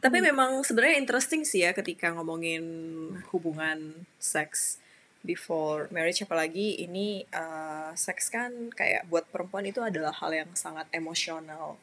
Tapi 0.00 0.18
memang 0.20 0.62
sebenarnya 0.62 0.96
interesting 1.00 1.42
sih 1.42 1.64
ya 1.64 1.72
ketika 1.72 2.12
ngomongin 2.12 2.64
hubungan 3.32 4.06
seks 4.16 4.78
before 5.26 5.90
marriage 5.90 6.22
apalagi 6.22 6.78
ini 6.86 7.26
eh, 7.26 7.90
seks 7.98 8.30
kan 8.30 8.70
kayak 8.70 9.10
buat 9.10 9.26
perempuan 9.26 9.66
itu 9.66 9.82
adalah 9.82 10.14
hal 10.14 10.30
yang 10.30 10.50
sangat 10.54 10.86
emosional. 10.94 11.74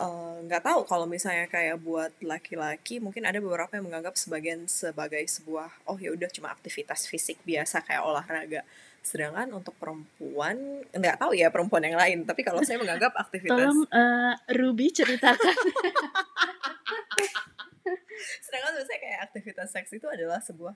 Eh, 0.00 0.36
nggak 0.48 0.64
tahu 0.64 0.80
kalau 0.88 1.08
misalnya 1.08 1.44
kayak 1.48 1.80
buat 1.80 2.12
laki-laki 2.24 3.00
mungkin 3.00 3.24
ada 3.24 3.40
beberapa 3.40 3.72
yang 3.76 3.88
menganggap 3.88 4.16
sebagian 4.16 4.64
sebagai 4.68 5.24
sebuah 5.28 5.88
oh 5.88 5.96
ya 6.00 6.12
udah 6.12 6.28
cuma 6.32 6.52
aktivitas 6.52 7.08
fisik 7.08 7.40
biasa 7.48 7.80
kayak 7.84 8.04
olahraga. 8.04 8.62
Sedangkan 9.00 9.48
untuk 9.56 9.72
perempuan 9.80 10.84
nggak 10.92 11.16
tahu 11.16 11.32
ya 11.32 11.48
perempuan 11.48 11.84
yang 11.84 11.96
lain 11.96 12.28
tapi 12.28 12.44
kalau 12.44 12.60
saya 12.60 12.76
menganggap 12.76 13.16
aktivitas 13.16 13.56
Tolong 13.56 13.80
eh, 13.88 14.34
Ruby 14.56 14.92
ceritakan. 14.92 15.56
sedangkan 18.44 18.70
menurut 18.74 18.88
saya 18.88 19.00
kayak 19.00 19.20
aktivitas 19.30 19.68
seks 19.72 19.90
itu 19.96 20.06
adalah 20.06 20.38
sebuah 20.42 20.74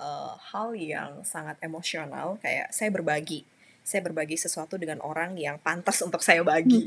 uh, 0.00 0.34
hal 0.52 0.76
yang 0.76 1.22
sangat 1.24 1.56
emosional. 1.64 2.36
Kayak 2.40 2.72
saya 2.72 2.92
berbagi 2.92 3.44
saya 3.86 4.02
berbagi 4.02 4.34
sesuatu 4.34 4.74
dengan 4.74 4.98
orang 4.98 5.38
yang 5.38 5.56
pantas 5.56 6.02
untuk 6.02 6.18
saya 6.18 6.42
bagi 6.42 6.82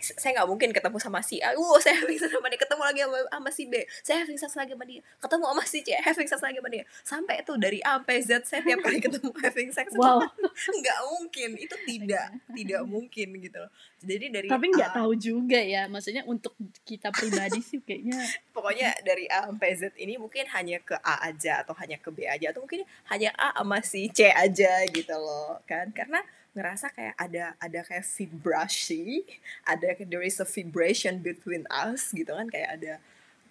S- 0.00 0.16
saya 0.16 0.40
nggak 0.40 0.48
mungkin 0.48 0.72
ketemu 0.72 0.96
sama 0.96 1.20
si 1.20 1.36
A, 1.38 1.52
uh 1.52 1.76
saya 1.76 2.00
having 2.00 2.16
sex 2.16 2.32
sama 2.32 2.48
dia, 2.48 2.56
ketemu 2.56 2.80
lagi 2.82 3.00
sama, 3.04 3.18
sama 3.28 3.50
si 3.52 3.62
B, 3.68 3.74
saya 4.00 4.16
having 4.24 4.38
sex 4.40 4.50
lagi 4.56 4.72
sama 4.72 4.84
dia, 4.84 5.00
ketemu 5.20 5.44
sama 5.44 5.62
si 5.62 5.78
C, 5.78 5.88
having 6.00 6.24
sex 6.24 6.40
lagi 6.40 6.56
sama 6.56 6.70
dia, 6.72 6.84
sampai 7.04 7.34
itu 7.38 7.52
dari 7.60 7.78
A 7.78 7.92
sampai 7.94 8.16
Z 8.18 8.30
saya 8.42 8.60
tiap 8.64 8.80
kali 8.80 8.98
ketemu 8.98 9.28
having 9.44 9.68
sex 9.68 9.86
Wow. 9.92 10.24
nggak 10.72 10.98
mungkin, 11.12 11.50
itu 11.60 11.76
tidak 11.84 12.26
tidak 12.50 12.82
mungkin 12.84 13.28
gitu 13.38 13.58
loh. 13.60 13.68
Jadi 14.00 14.26
dari 14.28 14.48
Tapi 14.48 14.66
nggak 14.68 14.90
tahu 14.92 15.12
juga 15.14 15.56
ya. 15.56 15.88
Maksudnya 15.88 16.24
untuk 16.24 16.52
kita 16.84 17.08
pribadi 17.08 17.60
sih 17.60 17.80
kayaknya 17.80 18.20
pokoknya 18.56 18.92
dari 19.00 19.24
A 19.28 19.48
sampai 19.48 19.70
Z 19.74 19.96
ini 19.96 20.16
mungkin 20.16 20.44
hanya 20.52 20.76
ke 20.78 20.96
A 21.00 21.24
aja 21.24 21.64
atau 21.64 21.72
hanya 21.76 21.96
ke 21.96 22.12
B 22.12 22.24
aja 22.24 22.52
atau 22.52 22.60
mungkin 22.60 22.84
hanya 23.08 23.32
A 23.34 23.56
sama 23.56 23.80
si 23.80 24.08
C 24.08 24.28
aja 24.28 24.84
gitu 24.88 25.16
loh 25.16 25.56
kan 25.64 25.88
karena 25.90 26.13
ngerasa 26.54 26.94
kayak 26.94 27.14
ada 27.18 27.44
ada 27.58 27.80
kayak 27.82 28.06
vibrasi 28.06 29.26
ada 29.66 29.90
there 30.06 30.22
is 30.22 30.38
a 30.38 30.46
vibration 30.46 31.18
between 31.18 31.66
us 31.66 32.14
gitu 32.14 32.30
kan 32.30 32.46
kayak 32.46 32.78
ada 32.78 32.92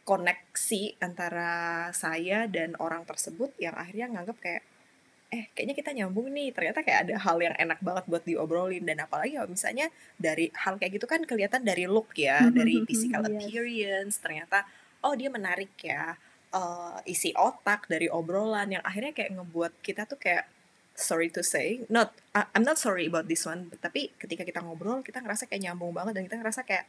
koneksi 0.04 1.00
antara 1.00 1.88
saya 1.96 2.48
dan 2.48 2.76
orang 2.80 3.04
tersebut 3.08 3.52
yang 3.60 3.76
akhirnya 3.76 4.08
nganggap 4.12 4.38
kayak 4.40 4.64
eh 5.34 5.50
kayaknya 5.58 5.76
kita 5.76 5.92
nyambung 5.98 6.30
nih 6.30 6.54
ternyata 6.54 6.86
kayak 6.86 7.10
ada 7.10 7.16
hal 7.18 7.42
yang 7.42 7.56
enak 7.58 7.82
banget 7.82 8.06
buat 8.06 8.22
diobrolin 8.22 8.86
dan 8.86 9.02
apalagi 9.02 9.34
kalau 9.34 9.50
misalnya 9.50 9.90
dari 10.20 10.54
hal 10.54 10.78
kayak 10.78 11.02
gitu 11.02 11.10
kan 11.10 11.26
kelihatan 11.26 11.66
dari 11.66 11.90
look 11.90 12.14
ya 12.14 12.52
dari 12.54 12.86
physical 12.86 13.26
Yes. 13.26 13.50
appearance 13.50 14.16
ternyata 14.22 14.62
oh 15.02 15.18
dia 15.18 15.34
menarik 15.34 15.74
ya 15.82 16.14
eh, 16.54 16.98
isi 17.10 17.34
otak 17.34 17.90
dari 17.90 18.06
obrolan 18.14 18.78
yang 18.78 18.84
akhirnya 18.86 19.10
kayak 19.10 19.34
ngebuat 19.34 19.74
kita 19.82 20.06
tuh 20.06 20.22
kayak 20.22 20.46
sorry 20.94 21.30
to 21.30 21.42
say 21.42 21.82
not 21.90 22.14
I- 22.34 22.50
I'm 22.54 22.66
not 22.66 22.78
sorry 22.78 23.10
about 23.10 23.26
this 23.26 23.44
one 23.44 23.70
tapi 23.82 24.14
ketika 24.18 24.46
kita 24.46 24.62
ngobrol 24.62 25.02
kita 25.02 25.20
ngerasa 25.22 25.50
kayak 25.50 25.70
nyambung 25.70 25.94
banget 25.94 26.18
dan 26.18 26.24
kita 26.30 26.38
ngerasa 26.42 26.62
kayak 26.66 26.86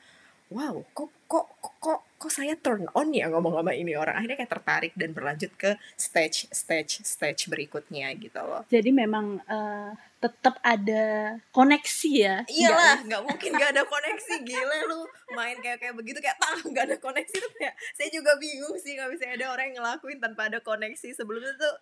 wow 0.52 0.76
kok 0.92 1.10
kok 1.24 1.46
kok 1.80 2.00
kok, 2.20 2.32
saya 2.32 2.56
turn 2.56 2.88
on 2.96 3.12
ya 3.12 3.28
ngomong 3.28 3.60
sama 3.60 3.76
ini 3.76 3.92
orang? 3.96 4.16
Akhirnya 4.16 4.40
kayak 4.40 4.52
tertarik 4.52 4.92
dan 4.96 5.12
berlanjut 5.12 5.52
ke 5.60 5.76
stage 5.96 6.48
stage 6.48 7.04
stage 7.04 7.52
berikutnya 7.52 8.08
gitu 8.16 8.40
loh. 8.40 8.64
Jadi 8.72 8.88
memang 8.88 9.44
eh, 9.44 9.92
tetap 10.24 10.56
ada 10.64 11.36
koneksi 11.52 12.10
ya. 12.16 12.36
iyalah 12.48 13.04
nggak? 13.04 13.22
mungkin 13.28 13.50
nggak 13.52 13.70
ada 13.76 13.84
koneksi 13.84 14.34
gila 14.40 14.78
lu. 14.88 15.04
Main 15.36 15.60
kayak 15.60 15.84
kayak 15.84 15.94
begitu 15.96 16.18
kayak 16.24 16.40
tah 16.40 16.56
nggak 16.64 16.84
ada 16.92 16.96
koneksi. 16.96 17.36
Tuh 17.36 17.52
kayak 17.60 17.74
saya 17.92 18.08
juga 18.08 18.32
bingung 18.40 18.76
sih 18.80 18.96
kalau 18.96 19.12
misalnya 19.12 19.34
ada 19.44 19.46
orang 19.52 19.64
yang 19.72 19.76
ngelakuin 19.84 20.18
tanpa 20.24 20.48
ada 20.48 20.58
koneksi. 20.64 21.08
Sebelumnya 21.12 21.52
tuh 21.60 21.74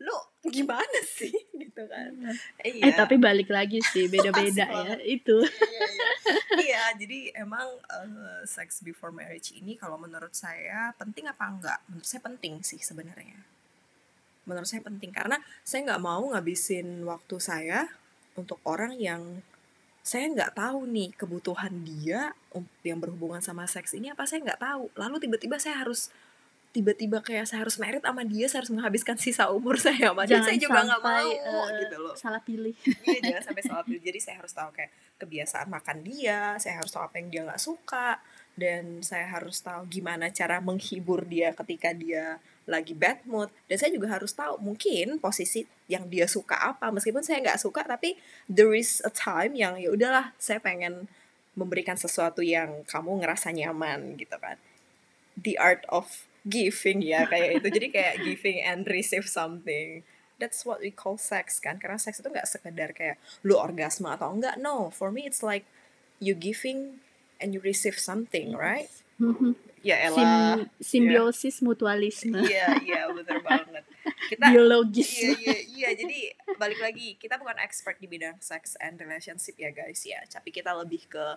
lu 0.00 0.16
gimana 0.42 1.00
sih 1.04 1.28
gitu 1.60 1.82
kan 1.84 2.08
iya 2.62 2.88
Eh 2.88 2.92
tapi 2.94 3.16
balik 3.16 3.48
lagi 3.48 3.84
sih 3.84 4.08
beda-beda 4.08 4.64
ya 4.64 4.96
itu. 4.98 5.36
iya, 5.44 5.80
iya. 5.86 6.08
Iya, 6.50 6.84
jadi 6.96 7.18
emang 7.36 7.68
eh, 7.86 8.42
sex 8.44 8.80
before 8.80 9.12
marriage 9.12 9.52
ini 9.52 9.76
kalau 9.76 9.96
menurut 9.96 10.32
saya 10.32 10.90
penting 10.96 11.26
apa 11.26 11.44
enggak? 11.46 11.78
Menurut 11.86 12.06
saya 12.06 12.22
penting 12.22 12.60
sih 12.60 12.80
sebenarnya. 12.80 13.36
Menurut 14.48 14.64
saya 14.64 14.80
penting 14.80 15.12
karena 15.12 15.36
saya 15.62 15.84
nggak 15.84 16.02
mau 16.02 16.32
ngabisin 16.32 17.04
waktu 17.04 17.36
saya 17.38 17.86
untuk 18.34 18.56
orang 18.64 18.96
yang 18.96 19.44
saya 20.00 20.26
nggak 20.26 20.56
tahu 20.56 20.88
nih 20.88 21.12
kebutuhan 21.12 21.84
dia 21.84 22.32
un- 22.50 22.70
yang 22.80 22.96
berhubungan 22.98 23.44
sama 23.44 23.68
seks 23.68 23.92
ini 23.92 24.08
apa 24.08 24.24
saya 24.24 24.40
nggak 24.42 24.60
tahu. 24.60 24.88
Lalu 24.96 25.16
tiba-tiba 25.20 25.60
saya 25.60 25.84
harus 25.84 26.08
tiba-tiba 26.70 27.18
kayak 27.18 27.50
saya 27.50 27.66
harus 27.66 27.76
merit 27.82 28.02
sama 28.02 28.22
dia, 28.22 28.46
saya 28.46 28.62
harus 28.62 28.72
menghabiskan 28.72 29.16
sisa 29.18 29.50
umur 29.50 29.74
saya 29.84 30.14
sama 30.14 30.22
dia. 30.24 30.38
Jangan 30.38 30.46
Saya 30.46 30.58
juga 30.62 30.80
nggak 30.86 31.02
mau 31.02 31.30
eh, 31.30 31.68
gitu 31.82 31.96
loh 31.98 32.14
Salah 32.14 32.42
pilih. 32.42 32.74
iya 33.06 33.18
jangan 33.26 33.42
sampai 33.50 33.62
salah 33.66 33.84
pilih 33.84 34.02
jadi 34.02 34.18
saya 34.22 34.36
harus 34.38 34.52
tahu 34.54 34.70
kayak 34.70 34.90
kebiasaan 35.20 35.68
makan 35.68 35.98
dia 36.00 36.56
saya 36.56 36.80
harus 36.80 36.90
tahu 36.94 37.04
apa 37.04 37.20
yang 37.20 37.28
dia 37.28 37.42
nggak 37.44 37.60
suka 37.60 38.16
dan 38.56 39.04
saya 39.04 39.28
harus 39.28 39.60
tahu 39.60 39.84
gimana 39.88 40.32
cara 40.32 40.58
menghibur 40.60 41.24
dia 41.28 41.52
ketika 41.52 41.92
dia 41.92 42.40
lagi 42.68 42.94
bad 42.96 43.24
mood 43.26 43.48
dan 43.66 43.76
saya 43.76 43.90
juga 43.92 44.12
harus 44.12 44.32
tahu 44.32 44.60
mungkin 44.62 45.18
posisi 45.20 45.64
yang 45.90 46.06
dia 46.06 46.28
suka 46.28 46.56
apa 46.56 46.92
meskipun 46.94 47.20
saya 47.24 47.42
nggak 47.42 47.60
suka 47.60 47.82
tapi 47.82 48.14
there 48.46 48.72
is 48.76 49.02
a 49.02 49.12
time 49.12 49.52
yang 49.56 49.76
ya 49.80 49.90
udahlah 49.90 50.32
saya 50.36 50.62
pengen 50.62 51.08
memberikan 51.58 51.98
sesuatu 51.98 52.40
yang 52.46 52.86
kamu 52.86 53.20
ngerasa 53.24 53.50
nyaman 53.50 54.14
gitu 54.16 54.38
kan 54.38 54.56
the 55.34 55.58
art 55.58 55.82
of 55.90 56.29
giving 56.46 57.04
ya 57.04 57.28
kayak 57.28 57.60
itu. 57.60 57.68
Jadi 57.68 57.86
kayak 57.92 58.14
giving 58.24 58.58
and 58.64 58.86
receive 58.88 59.26
something. 59.28 60.02
That's 60.40 60.64
what 60.64 60.80
we 60.80 60.88
call 60.88 61.20
sex 61.20 61.60
kan? 61.60 61.76
Karena 61.76 62.00
seks 62.00 62.24
itu 62.24 62.28
nggak 62.32 62.48
sekedar 62.48 62.96
kayak 62.96 63.20
lu 63.44 63.60
orgasme 63.60 64.08
atau 64.08 64.32
enggak. 64.32 64.56
No 64.56 64.88
for 64.88 65.12
me 65.12 65.28
it's 65.28 65.44
like 65.44 65.68
you 66.20 66.32
giving 66.32 67.04
and 67.40 67.52
you 67.56 67.60
receive 67.60 67.96
something 67.96 68.56
right? 68.56 68.88
Mhm. 69.20 69.56
ya 69.80 69.96
Sim 69.96 70.12
elah 70.12 70.56
simbiosis 70.76 71.64
mutualisme. 71.64 72.36
Iya 72.36 72.76
iya 72.84 73.00
bener 73.16 73.40
banget. 73.40 73.84
Kita 74.28 74.52
biologis. 74.52 75.08
Iya 75.08 75.32
iya 75.40 75.56
iya 75.72 75.88
jadi 75.96 76.18
balik 76.60 76.80
lagi 76.84 77.16
kita 77.16 77.40
bukan 77.40 77.56
expert 77.64 77.96
di 77.96 78.04
bidang 78.04 78.36
sex 78.44 78.76
and 78.76 79.00
relationship 79.00 79.56
ya 79.56 79.72
guys 79.72 80.04
ya. 80.04 80.20
Tapi 80.28 80.52
kita 80.52 80.76
lebih 80.76 81.08
ke 81.08 81.36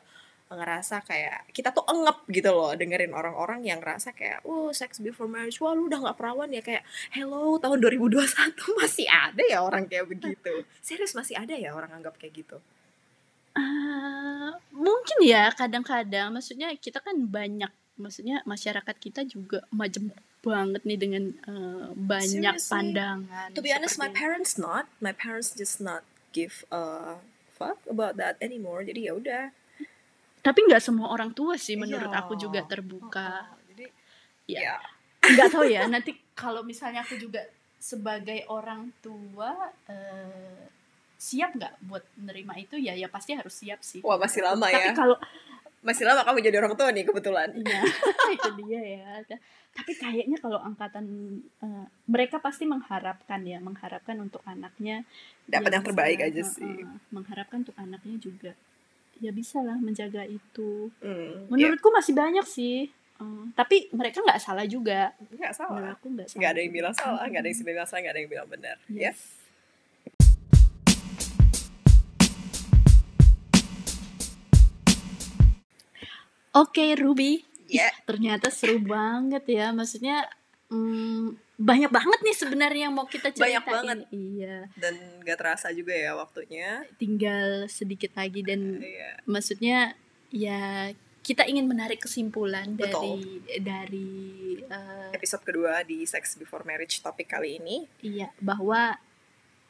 ngerasa 0.55 1.01
kayak 1.05 1.49
kita 1.53 1.73
tuh 1.73 1.85
engep 1.89 2.17
gitu 2.29 2.49
loh 2.53 2.71
dengerin 2.73 3.13
orang-orang 3.13 3.65
yang 3.65 3.79
ngerasa 3.81 4.13
kayak 4.13 4.41
oh 4.45 4.69
sex 4.73 5.01
before 5.03 5.29
marriage 5.29 5.57
wah 5.61 5.73
lu 5.73 5.89
udah 5.89 5.99
nggak 6.03 6.17
perawan 6.17 6.49
ya. 6.53 6.61
Kayak 6.61 6.83
hello 7.13 7.57
tahun 7.59 7.81
2021 7.81 8.53
masih 8.81 9.07
ada 9.09 9.43
ya 9.43 9.59
orang 9.61 9.85
kayak 9.89 10.05
begitu. 10.09 10.63
Serius 10.79 11.13
masih 11.17 11.37
ada 11.37 11.53
ya 11.53 11.73
orang 11.73 11.91
anggap 11.91 12.15
kayak 12.17 12.45
gitu? 12.45 12.57
Ah, 13.53 14.57
mungkin 14.73 15.17
ya 15.21 15.53
kadang-kadang. 15.53 16.33
Maksudnya 16.33 16.73
kita 16.77 16.97
kan 17.01 17.13
banyak 17.29 17.69
maksudnya 17.93 18.41
masyarakat 18.49 18.95
kita 18.97 19.21
juga 19.29 19.61
majemuk 19.69 20.17
banget 20.43 20.81
nih 20.83 20.99
dengan 20.99 21.23
eh, 21.45 21.87
banyak 21.93 22.57
Seriously. 22.57 22.73
pandangan 22.73 23.47
to 23.53 23.61
be 23.61 23.69
honest 23.69 24.01
my 24.01 24.09
parents 24.09 24.57
not. 24.57 24.89
My 24.99 25.13
parents 25.13 25.53
just 25.53 25.77
not 25.77 26.01
give 26.33 26.65
a 26.73 27.15
fuck 27.53 27.79
about 27.85 28.17
that 28.17 28.35
anymore. 28.41 28.81
Jadi 28.83 29.07
ya 29.07 29.13
udah 29.15 29.43
tapi 30.43 30.59
nggak 30.67 30.83
semua 30.83 31.07
orang 31.09 31.31
tua 31.31 31.55
sih 31.55 31.79
menurut 31.79 32.11
Iya. 32.11 32.19
aku 32.19 32.33
juga 32.35 32.59
terbuka. 32.67 33.47
Oh, 33.49 33.63
jadi 33.71 33.87
Ya. 34.45 34.59
ya. 34.59 34.75
Nggak 35.23 35.49
tahu 35.49 35.65
ya 35.71 35.81
nanti 35.95 36.11
kalau 36.35 36.61
misalnya 36.61 36.99
aku 37.01 37.15
juga 37.15 37.39
sebagai 37.79 38.43
orang 38.51 38.91
tua 38.99 39.55
eh, 39.87 40.67
siap 41.15 41.55
nggak 41.55 41.73
buat 41.87 42.03
menerima 42.19 42.53
itu? 42.59 42.75
Ya 42.75 42.91
ya 42.93 43.07
pasti 43.07 43.31
harus 43.33 43.55
siap 43.55 43.79
sih. 43.79 44.03
Wah, 44.03 44.19
masih 44.19 44.43
lama 44.43 44.67
tapi 44.67 44.91
ya. 44.91 44.93
kalau 44.93 45.15
masih 45.79 46.03
lama 46.07 46.23
kamu 46.23 46.39
jadi 46.43 46.57
orang 46.59 46.75
tua 46.75 46.91
nih 46.91 47.03
kebetulan. 47.07 47.49
Iya 47.55 47.81
itu 48.35 48.49
dia 48.63 48.81
ya. 48.83 49.07
Tapi 49.73 49.91
kayaknya 49.95 50.37
kalau 50.43 50.59
angkatan 50.59 51.05
eh, 51.63 51.85
mereka 52.05 52.43
pasti 52.43 52.67
mengharapkan 52.67 53.39
ya 53.47 53.63
mengharapkan 53.63 54.19
untuk 54.19 54.43
anaknya 54.43 55.07
dapat 55.47 55.71
ya 55.71 55.75
yang 55.79 55.85
terbaik 55.87 56.19
aja 56.19 56.43
eh, 56.43 56.47
sih 56.47 56.83
eh, 56.83 56.99
mengharapkan 57.15 57.63
untuk 57.63 57.75
anaknya 57.79 58.19
juga 58.19 58.51
ya 59.19 59.31
bisa 59.33 59.61
lah 59.61 59.77
menjaga 59.77 60.25
itu. 60.25 60.89
Hmm, 61.01 61.51
menurutku 61.51 61.89
masih 61.93 62.13
banyak 62.15 62.45
sih. 62.47 62.89
Eh, 63.21 63.43
tapi 63.53 63.89
mereka 63.93 64.21
nggak 64.23 64.41
salah 64.41 64.65
juga. 64.65 65.13
Ya, 65.29 65.35
nggak 65.49 65.53
salah. 65.53 65.77
Menurut 65.77 65.95
aku 65.97 66.07
nggak 66.13 66.27
salah 66.29 66.39
nggak 66.41 66.51
ada 66.51 66.61
yang 66.61 66.73
bilang 66.73 66.93
salah 66.95 67.23
nggak 67.29 67.41
ada 67.41 67.49
yang 67.49 67.59
bilang 67.61 67.87
salah 67.87 68.01
nggak 68.01 68.13
ada 68.13 68.21
yang 68.21 68.31
bilang 68.31 68.47
benar 68.49 68.77
ya? 68.89 69.11
Yes. 69.11 69.19
Oke 76.53 76.93
Ruby, 76.93 77.41
Ya. 77.73 77.89
Ih, 77.89 77.95
ternyata 78.05 78.53
seru 78.53 78.77
banget 78.77 79.41
ya. 79.49 79.73
Maksudnya 79.73 80.29
mm, 80.69 81.42
banyak 81.53 81.87
banget 81.87 82.19
nih 82.19 82.35
sebenarnya 82.35 82.81
yang 82.89 82.95
mau 82.95 83.05
kita 83.05 83.29
ceritain. 83.29 83.61
Banyak 83.61 83.65
banget. 83.65 83.97
Iya, 84.09 84.57
dan 84.73 84.93
nggak 85.21 85.37
terasa 85.37 85.69
juga 85.69 85.93
ya 85.93 86.11
waktunya 86.13 86.81
tinggal 86.97 87.69
sedikit 87.69 88.11
lagi 88.13 88.41
dan 88.41 88.81
Iya. 88.81 89.21
maksudnya 89.23 89.77
ya 90.29 90.89
kita 91.23 91.45
ingin 91.45 91.69
menarik 91.69 92.03
kesimpulan 92.03 92.75
Betul. 92.75 93.21
dari 93.47 93.63
dari 93.63 94.11
eh, 94.59 95.09
episode 95.13 95.45
kedua 95.45 95.79
di 95.81 96.03
sex 96.03 96.35
before 96.35 96.65
marriage 96.65 96.99
topik 96.99 97.29
kali 97.29 97.61
ini 97.61 97.87
iya 98.01 98.27
bahwa 98.41 98.97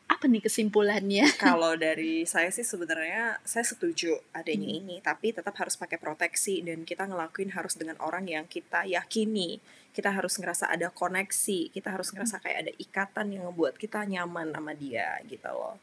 apa 0.04 0.26
nih 0.26 0.42
kesimpulannya? 0.42 1.26
kalau 1.44 1.74
dari 1.76 2.24
saya 2.24 2.50
sih 2.50 2.64
sebenarnya 2.64 3.38
saya 3.44 3.66
setuju 3.66 4.18
adanya 4.32 4.66
Hmm. 4.66 4.80
ini 4.82 4.96
tapi 5.00 5.30
tetap 5.30 5.54
harus 5.58 5.76
pakai 5.76 5.98
proteksi 5.98 6.64
dan 6.64 6.86
kita 6.86 7.06
ngelakuin 7.06 7.54
harus 7.54 7.76
dengan 7.76 8.00
orang 8.00 8.26
yang 8.26 8.46
kita 8.48 8.88
yakini 8.88 9.60
kita 9.94 10.10
harus 10.10 10.34
ngerasa 10.36 10.68
ada 10.68 10.90
koneksi 10.90 11.70
kita 11.70 11.90
harus 11.90 12.10
ngerasa 12.10 12.38
kayak 12.38 12.58
ada 12.60 12.74
ikatan 12.76 13.26
yang 13.30 13.48
ngebuat 13.48 13.78
kita 13.78 14.04
nyaman 14.04 14.50
sama 14.50 14.74
dia 14.74 15.22
gitu 15.24 15.48
loh 15.48 15.78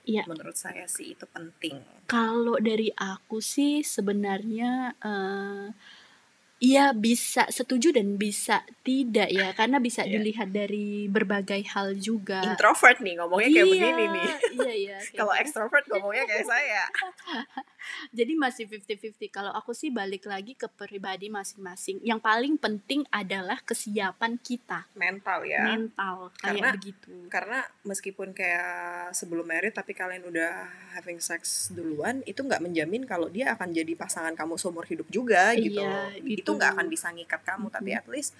Iya. 0.00 0.24
menurut 0.24 0.56
saya 0.56 0.88
sih 0.88 1.12
itu 1.12 1.28
penting 1.28 1.76
Kalau 2.06 2.56
dari 2.56 2.88
aku 2.90 3.38
sih 3.38 3.84
sebenarnya 3.84 4.96
eh 4.98 5.66
Iya 6.60 6.92
bisa 6.92 7.48
setuju 7.48 7.88
dan 7.88 8.16
bisa 8.16 8.60
tidak 8.84 9.28
ya 9.28 9.48
karena 9.54 9.80
bisa 9.80 10.04
Iya. 10.04 10.12
dilihat 10.14 10.48
dari 10.50 11.08
berbagai 11.08 11.64
hal 11.66 11.96
juga. 11.96 12.44
introvert 12.46 13.00
nih 13.00 13.16
ngomongnya 13.16 13.48
kayak 13.50 13.64
Iya, 13.64 13.72
begini 13.72 14.04
nih 14.10 14.28
Iya 14.60 14.72
iya. 14.74 14.96
kalau 15.16 15.32
gitu. 15.32 15.40
extrovert 15.40 15.84
ngomongnya 15.88 16.24
kayak 16.26 16.44
saya 16.44 16.82
Jadi 18.10 18.32
masih 18.34 18.64
50-50. 18.64 19.28
Kalau 19.28 19.50
aku 19.50 19.70
sih 19.70 19.88
balik 19.88 20.24
lagi 20.24 20.52
ke 20.52 20.66
pribadi 20.66 21.26
masing-masing. 21.26 22.00
Yang 22.00 22.20
paling 22.20 22.54
penting 22.56 23.02
adalah 23.08 23.60
kesiapan 23.60 24.36
kita 24.36 24.86
mental 24.92 25.42
ya 25.42 25.64
mental 25.66 26.30
kayak 26.34 26.42
Karena- 26.42 26.72
begitu. 26.72 27.12
karena 27.26 27.58
meskipun 27.82 28.28
kayak 28.30 28.70
sebelum 29.12 29.42
married 29.42 29.72
tapi 29.72 29.92
kalian 29.92 30.22
udah 30.22 30.66
having 30.92 31.18
sex 31.18 31.40
duluan 31.70 32.20
itu 32.24 32.40
nggak 32.40 32.60
menjamin 32.60 33.02
kalau 33.04 33.26
dia 33.26 33.50
akan 33.50 33.70
jadi 33.70 33.92
pasangan 33.94 34.32
kamu 34.32 34.54
seumur 34.56 34.84
hidup 34.84 35.08
juga 35.08 35.52
gitu 35.54 35.80
Iya, 35.80 36.16
itu 36.18 36.40
gitu. 36.40 36.50
nggak 36.52 36.70
akan 36.72 36.86
bisa 36.86 37.08
ngikat 37.08 37.40
kamu 37.40 37.66
tapi 37.68 37.90
Mhm. 37.90 37.98
at 37.98 38.06
least 38.06 38.32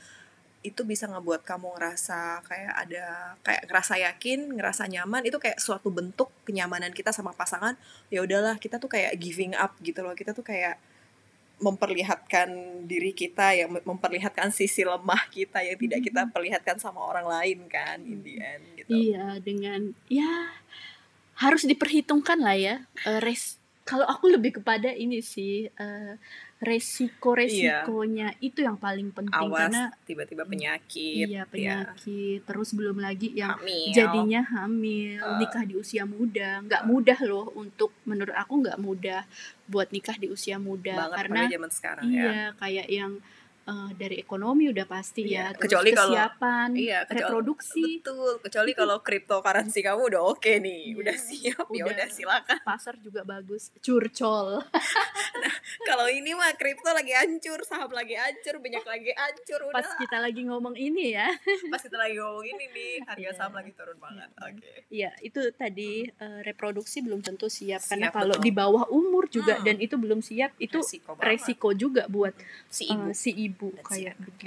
itu 0.60 0.84
bisa 0.84 1.08
ngebuat 1.08 1.40
kamu 1.40 1.72
ngerasa 1.72 2.44
kayak 2.44 2.74
ada 2.76 3.32
kayak 3.40 3.64
ngerasa 3.64 3.94
yakin 3.96 4.60
ngerasa 4.60 4.92
nyaman 4.92 5.24
itu 5.24 5.40
kayak 5.40 5.56
suatu 5.56 5.88
bentuk 5.88 6.28
kenyamanan 6.44 6.92
kita 6.92 7.16
sama 7.16 7.32
pasangan. 7.32 7.80
Ya 8.12 8.20
udahlah 8.20 8.60
kita 8.60 8.76
tuh 8.76 8.92
kayak 8.92 9.16
giving 9.16 9.56
up 9.56 9.72
gitu 9.80 10.04
loh. 10.04 10.12
Kita 10.12 10.36
tuh 10.36 10.44
kayak 10.44 10.76
memperlihatkan 11.60 12.48
diri 12.88 13.12
kita 13.12 13.52
yang 13.52 13.68
mem- 13.72 13.84
memperlihatkan 13.84 14.48
sisi 14.48 14.80
lemah 14.84 15.28
kita 15.28 15.60
yang 15.60 15.76
tidak 15.76 16.00
kita 16.00 16.20
perlihatkan 16.32 16.76
sama 16.80 17.04
orang 17.04 17.28
lain 17.28 17.68
kan 17.68 18.00
in 18.00 18.20
the 18.24 18.40
end 18.40 18.64
gitu. 18.80 18.90
Iya, 18.92 19.36
dengan 19.44 19.92
ya 20.08 20.56
harus 21.36 21.64
diperhitungkan 21.64 22.40
lah 22.40 22.56
ya. 22.56 22.76
eh, 23.08 23.20
res 23.20 23.60
kalau 23.84 24.04
aku 24.08 24.28
lebih 24.28 24.60
kepada 24.60 24.92
ini 24.92 25.20
sih 25.20 25.68
eh, 25.68 26.12
resiko-resikonya 26.60 28.36
itu 28.38 28.60
yang 28.60 28.76
paling 28.76 29.08
penting 29.10 29.32
Iya. 29.32 29.46
awas 29.46 29.60
karena 29.64 29.82
tiba-tiba 30.04 30.44
penyakit 30.44 31.24
iya 31.24 31.42
ya, 31.42 31.42
penyakit 31.44 32.44
terus 32.44 32.70
belum 32.70 32.98
lagi 32.98 33.32
yang 33.32 33.56
hamil 33.56 33.90
jadinya 33.90 34.40
hamil 34.44 35.18
Eh. 35.18 35.36
nikah 35.38 35.64
di 35.64 35.74
usia 35.74 36.04
muda 36.04 36.60
nggak 36.60 36.82
mudah 36.84 37.18
loh 37.22 37.48
untuk 37.54 37.96
menurut 38.04 38.34
aku 38.34 38.60
nggak 38.60 38.78
mudah 38.78 39.24
buat 39.64 39.88
nikah 39.88 40.14
di 40.14 40.28
usia 40.28 40.58
muda 40.58 41.08
banget 41.08 41.16
karena 41.16 41.40
zaman 41.48 41.70
sekarang 41.70 42.04
ya 42.06 42.20
iya 42.22 42.44
kayak 42.54 42.86
yang 42.88 43.12
eh, 43.70 43.90
dari 43.94 44.16
ekonomi 44.18 44.66
udah 44.68 44.84
pasti 44.84 45.22
Iya, 45.24 45.30
ya 45.30 45.46
terus 45.52 45.62
kecuali 45.62 45.90
kalau- 45.92 46.10
kesiapan 46.12 46.68
iya 46.74 46.98
kecuali 47.02 47.20
reproduksi. 47.22 47.82
betul 47.96 48.32
kecuali 48.40 48.70
kalau 48.72 48.96
cryptocurrency 48.98 49.80
kamu 49.80 50.02
udah 50.08 50.22
oke 50.26 50.52
nih 50.56 50.80
Iya, 50.88 50.98
udah 50.98 51.16
siap 51.16 51.66
ya 51.68 51.74
udah. 51.80 51.92
udah 51.92 52.08
silakan. 52.08 52.58
Pasar 52.62 52.94
juga 52.98 53.22
bagus 53.22 53.70
curcol. 53.78 54.58
Kalau 55.82 56.06
ini 56.08 56.32
mah 56.32 56.52
kripto 56.54 56.90
lagi 56.90 57.12
hancur 57.12 57.62
saham 57.62 57.90
lagi 57.90 58.14
hancur 58.14 58.58
minyak 58.58 58.84
lagi 58.84 59.10
hancur 59.12 59.60
udah 59.64 59.76
pas 59.76 59.88
kita 59.96 60.16
lagi 60.18 60.42
ngomong 60.42 60.74
ini 60.74 61.14
ya. 61.14 61.28
Pas 61.72 61.78
kita 61.78 61.96
lagi 61.96 62.16
ngomong 62.16 62.44
ini 62.44 62.64
nih 62.68 62.92
harga 63.04 63.20
Iya. 63.20 63.30
saham 63.32 63.52
lagi 63.52 63.70
turun 63.72 63.96
banget 63.96 64.30
oke. 64.36 64.72
Ya 64.88 65.10
itu 65.20 65.40
tadi 65.52 66.08
eh, 66.08 66.40
reproduksi 66.42 67.00
belum 67.00 67.20
tentu 67.20 67.46
siap, 67.48 67.82
karena 67.84 68.08
Siap, 68.08 68.14
kalau 68.16 68.34
betul. 68.34 68.44
di 68.44 68.52
bawah 68.52 68.84
umur 68.90 69.28
juga 69.28 69.52
Hmm. 69.52 69.64
dan 69.64 69.76
itu 69.78 69.94
belum 69.94 70.20
siap 70.20 70.50
itu 70.58 70.78
resiko 70.78 71.12
resiko 71.16 71.68
juga 71.72 72.06
buat 72.06 72.32
si 72.66 72.88
ibu. 72.88 73.10
si 73.12 73.30
ibu 73.32 73.59
Dan 73.60 73.84
si 73.92 74.08
kayak 74.08 74.16
anak, 74.16 74.24
begitu 74.24 74.46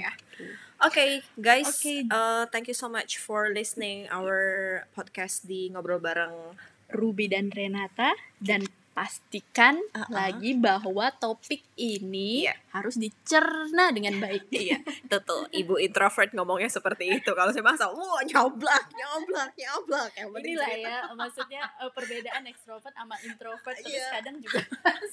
Oke, 0.84 1.22
guys. 1.38 1.70
Oke. 1.70 2.10
uh, 2.10 2.44
thank 2.50 2.66
you 2.66 2.76
so 2.76 2.90
much 2.90 3.16
for 3.16 3.48
listening 3.54 4.10
our 4.10 4.84
podcast 4.92 5.46
di 5.46 5.70
ngobrol 5.70 6.02
bareng. 6.02 6.34
Ruby 6.92 7.26
dan 7.26 7.48
Renata 7.50 8.12
dan 8.38 8.68
pastikan 8.94 9.74
Uh-uh. 9.90 10.06
lagi 10.08 10.54
bahwa 10.54 11.10
topik 11.12 11.66
ini 11.74 12.46
Iya. 12.46 12.54
harus 12.70 12.94
dicerna 12.94 13.90
dengan 13.90 14.16
baik. 14.18 14.46
iya 14.54 14.78
tuh 15.20 15.50
ibu 15.50 15.74
introvert 15.76 16.30
ngomongnya 16.30 16.66
seperti 16.68 17.10
itu 17.12 17.30
kalau 17.30 17.50
saya 17.50 17.62
masa 17.62 17.86
wah 17.86 18.22
nyoblak 18.22 18.86
nyoblak 18.90 19.50
nyoblak 19.52 20.10
yang 20.14 20.30
Inilah 20.30 20.68
cerita. 20.68 20.88
ya, 20.88 20.98
maksudnya 21.12 21.62
eh, 21.76 21.90
perbedaan 21.90 22.42
ekstrovert 22.46 22.94
sama 22.94 23.18
introvert 23.20 23.76
terus 23.76 23.90
Iya. 23.92 24.08
kadang 24.14 24.36
juga 24.38 24.62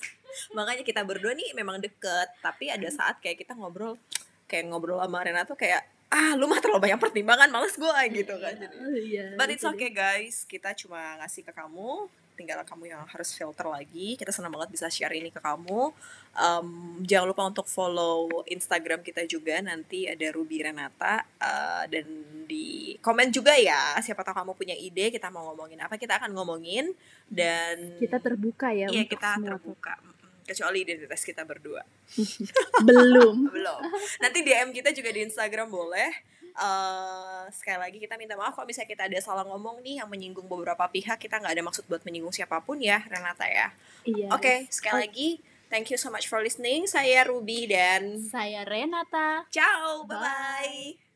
makanya 0.58 0.84
kita 0.84 1.02
berdua 1.02 1.34
nih 1.34 1.52
memang 1.52 1.78
deket 1.78 2.30
tapi 2.40 2.70
ada 2.70 2.88
saat 2.88 3.18
kayak 3.18 3.40
kita 3.40 3.54
ngobrol 3.54 3.98
kayak 4.46 4.68
ngobrol 4.68 4.98
sama 4.98 5.22
Renato 5.22 5.54
kayak 5.54 5.82
ah 6.08 6.36
lu 6.36 6.44
mah 6.44 6.60
terlalu 6.60 6.86
banyak 6.86 7.00
pertimbangan 7.00 7.48
males 7.48 7.74
gue 7.74 7.98
gitu 8.14 8.36
kan 8.36 8.54
jadi 8.54 8.76
Oh, 8.78 8.94
iya, 8.94 9.26
but 9.34 9.48
it's 9.48 9.64
itu 9.64 9.70
okay 9.70 9.90
guys 9.90 10.44
kita 10.44 10.76
cuma 10.76 11.00
ngasih 11.18 11.42
ke 11.42 11.52
kamu 11.52 12.12
tinggal 12.42 12.66
kamu 12.66 12.90
yang 12.90 13.06
harus 13.06 13.30
filter 13.38 13.70
lagi 13.70 14.18
kita 14.18 14.34
senang 14.34 14.50
banget 14.50 14.74
bisa 14.74 14.90
share 14.90 15.14
ini 15.14 15.30
ke 15.30 15.38
kamu 15.38 15.94
Em, 16.32 17.04
jangan 17.04 17.28
lupa 17.28 17.44
untuk 17.44 17.68
follow 17.68 18.48
Instagram 18.48 19.04
kita 19.04 19.28
juga 19.28 19.60
nanti 19.60 20.08
ada 20.08 20.32
Ruby 20.32 20.64
Renata 20.64 21.28
eh, 21.28 21.84
dan 21.92 22.08
di 22.48 22.96
komen 23.04 23.36
juga 23.36 23.52
ya 23.60 24.00
siapa 24.00 24.24
tahu 24.24 24.40
kamu 24.40 24.52
punya 24.56 24.72
ide 24.72 25.12
kita 25.12 25.28
mau 25.28 25.52
ngomongin 25.52 25.84
apa 25.84 26.00
kita 26.00 26.24
akan 26.24 26.32
ngomongin 26.32 26.96
dan. 27.28 28.00
Kita 28.00 28.24
terbuka 28.24 28.72
ya 28.72 28.88
iya 28.88 29.04
kita 29.04 29.36
semua 29.36 29.60
terbuka 29.60 30.00
kecuali 30.48 30.88
identitas 30.88 31.20
kita 31.28 31.44
berdua. 31.44 31.84
Belum. 32.88 33.36
belum 33.56 33.82
nanti 34.24 34.40
DM 34.48 34.72
kita 34.72 34.96
juga 34.96 35.12
di 35.12 35.28
Instagram 35.28 35.68
boleh 35.68 36.16
Eh, 36.54 37.44
sekali 37.50 37.80
lagi 37.80 37.98
kita 37.98 38.16
minta 38.16 38.36
maaf 38.36 38.52
kalau 38.52 38.66
misalnya 38.66 38.90
kita 38.90 39.04
ada 39.08 39.20
salah 39.20 39.44
ngomong 39.44 39.80
nih 39.80 40.00
yang 40.00 40.08
menyinggung 40.08 40.46
beberapa 40.46 40.84
pihak 40.86 41.16
kita 41.18 41.38
nggak 41.38 41.54
ada 41.54 41.64
maksud 41.64 41.84
buat 41.86 42.04
menyinggung 42.04 42.32
siapa 42.32 42.60
pun 42.60 42.78
ya 42.78 43.00
Renata 43.04 43.46
ya 43.46 43.72
Iya. 44.04 44.28
oke 44.30 44.68
sekali 44.68 45.06
lagi 45.06 45.30
thank 45.68 45.88
you 45.88 45.96
so 45.96 46.08
much 46.08 46.26
for 46.26 46.40
listening 46.40 46.84
saya 46.86 47.24
Ruby 47.24 47.66
dan 47.66 48.20
Saya 48.22 48.62
Renata. 48.64 49.48
ciao 49.48 50.04
bye 50.04 50.18
Bye. 50.18 50.96
bye 51.00 51.11